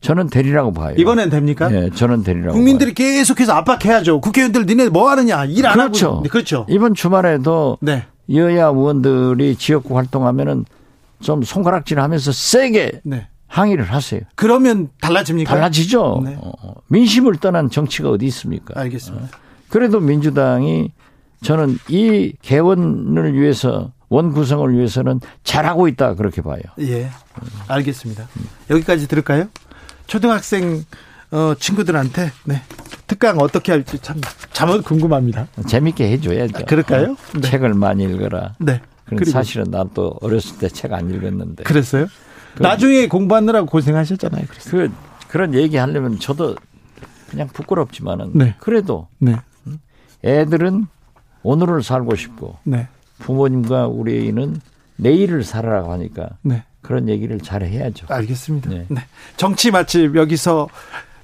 저는 0.01 0.29
되리라고 0.29 0.73
봐요. 0.73 0.95
이번엔 0.99 1.31
됩니까? 1.31 1.69
네, 1.69 1.89
저는 1.91 2.25
되리라고. 2.25 2.53
국민들이 2.55 2.93
봐요. 2.93 3.07
계속해서 3.07 3.53
압박해야죠. 3.53 4.21
국회의원들 4.21 4.67
니네 4.67 4.89
뭐 4.89 5.09
하느냐 5.11 5.45
일안 5.45 5.75
그렇죠. 5.75 6.09
하고. 6.09 6.23
그렇죠. 6.25 6.67
이번 6.69 6.95
주말에도 6.95 7.79
네. 7.81 8.05
여야 8.31 8.67
의원들이 8.67 9.57
지역구 9.57 9.97
활동하면은 9.97 10.65
좀 11.21 11.43
손가락질하면서 11.43 12.33
세게 12.33 13.01
네. 13.05 13.29
항의를 13.47 13.85
하세요. 13.85 14.21
그러면 14.35 14.89
달라집니까? 15.01 15.53
달라지죠. 15.55 16.23
네. 16.25 16.37
어, 16.41 16.53
어. 16.63 16.75
민심을 16.89 17.37
떠난 17.37 17.71
정치가 17.71 18.11
어디 18.11 18.27
있습니까? 18.27 18.79
알겠습니다. 18.81 19.27
어. 19.27 19.29
그래도 19.69 20.01
민주당이 20.01 20.93
저는 21.43 21.79
이 21.89 22.33
개원을 22.43 23.35
위해서 23.35 23.93
원 24.09 24.33
구성을 24.33 24.73
위해서는 24.77 25.21
잘하고 25.43 25.89
있다 25.89 26.15
그렇게 26.15 26.43
봐요. 26.43 26.61
예, 26.81 27.09
알겠습니다. 27.69 28.29
여기까지 28.71 29.09
들을까요? 29.09 29.49
초등학생 30.07 30.85
어, 31.31 31.55
친구들한테 31.59 32.31
네. 32.45 32.63
특강 33.13 33.39
어떻게 33.41 33.73
할지 33.73 33.99
참, 33.99 34.19
참 34.53 34.83
궁금합니다. 34.83 35.47
재밌게 35.69 36.11
해줘야죠. 36.13 36.53
아, 36.57 36.65
그럴까요? 36.65 37.17
네. 37.35 37.41
책을 37.43 37.75
많이 37.75 38.05
읽어라. 38.05 38.55
네. 38.59 38.81
사실은 39.31 39.67
나도 39.71 40.17
어렸을 40.23 40.57
때 40.57 40.69
책 40.71 40.95
안 40.95 41.11
읽었는데. 41.11 41.65
그랬어요? 41.65 42.07
그, 42.57 42.63
나중에 42.63 43.09
공부하느라고 43.09 43.67
고생하셨잖아요. 43.67 44.47
그래서. 44.49 44.71
그, 44.71 44.91
그런 45.29 45.53
얘기 45.53 45.77
하려면 45.77 46.19
저도 46.19 46.57
그냥 47.29 47.49
부끄럽지만은. 47.49 48.31
네. 48.35 48.55
그래도. 48.59 49.09
네. 49.19 49.37
애들은 50.25 50.87
오늘을 51.43 51.83
살고 51.83 52.17
싶고. 52.17 52.57
네. 52.65 52.89
부모님과 53.19 53.89
우리 53.89 54.29
애는 54.29 54.59
내일을 54.97 55.45
살아라고 55.45 55.93
하니까. 55.93 56.31
네. 56.41 56.65
그런 56.81 57.11
얘기를 57.11 57.39
잘 57.41 57.63
해야죠. 57.63 58.07
알겠습니다. 58.09 58.71
네. 58.71 58.87
네. 58.89 59.03
정치 59.37 59.71
맛집 59.71 60.17
여기서 60.17 60.69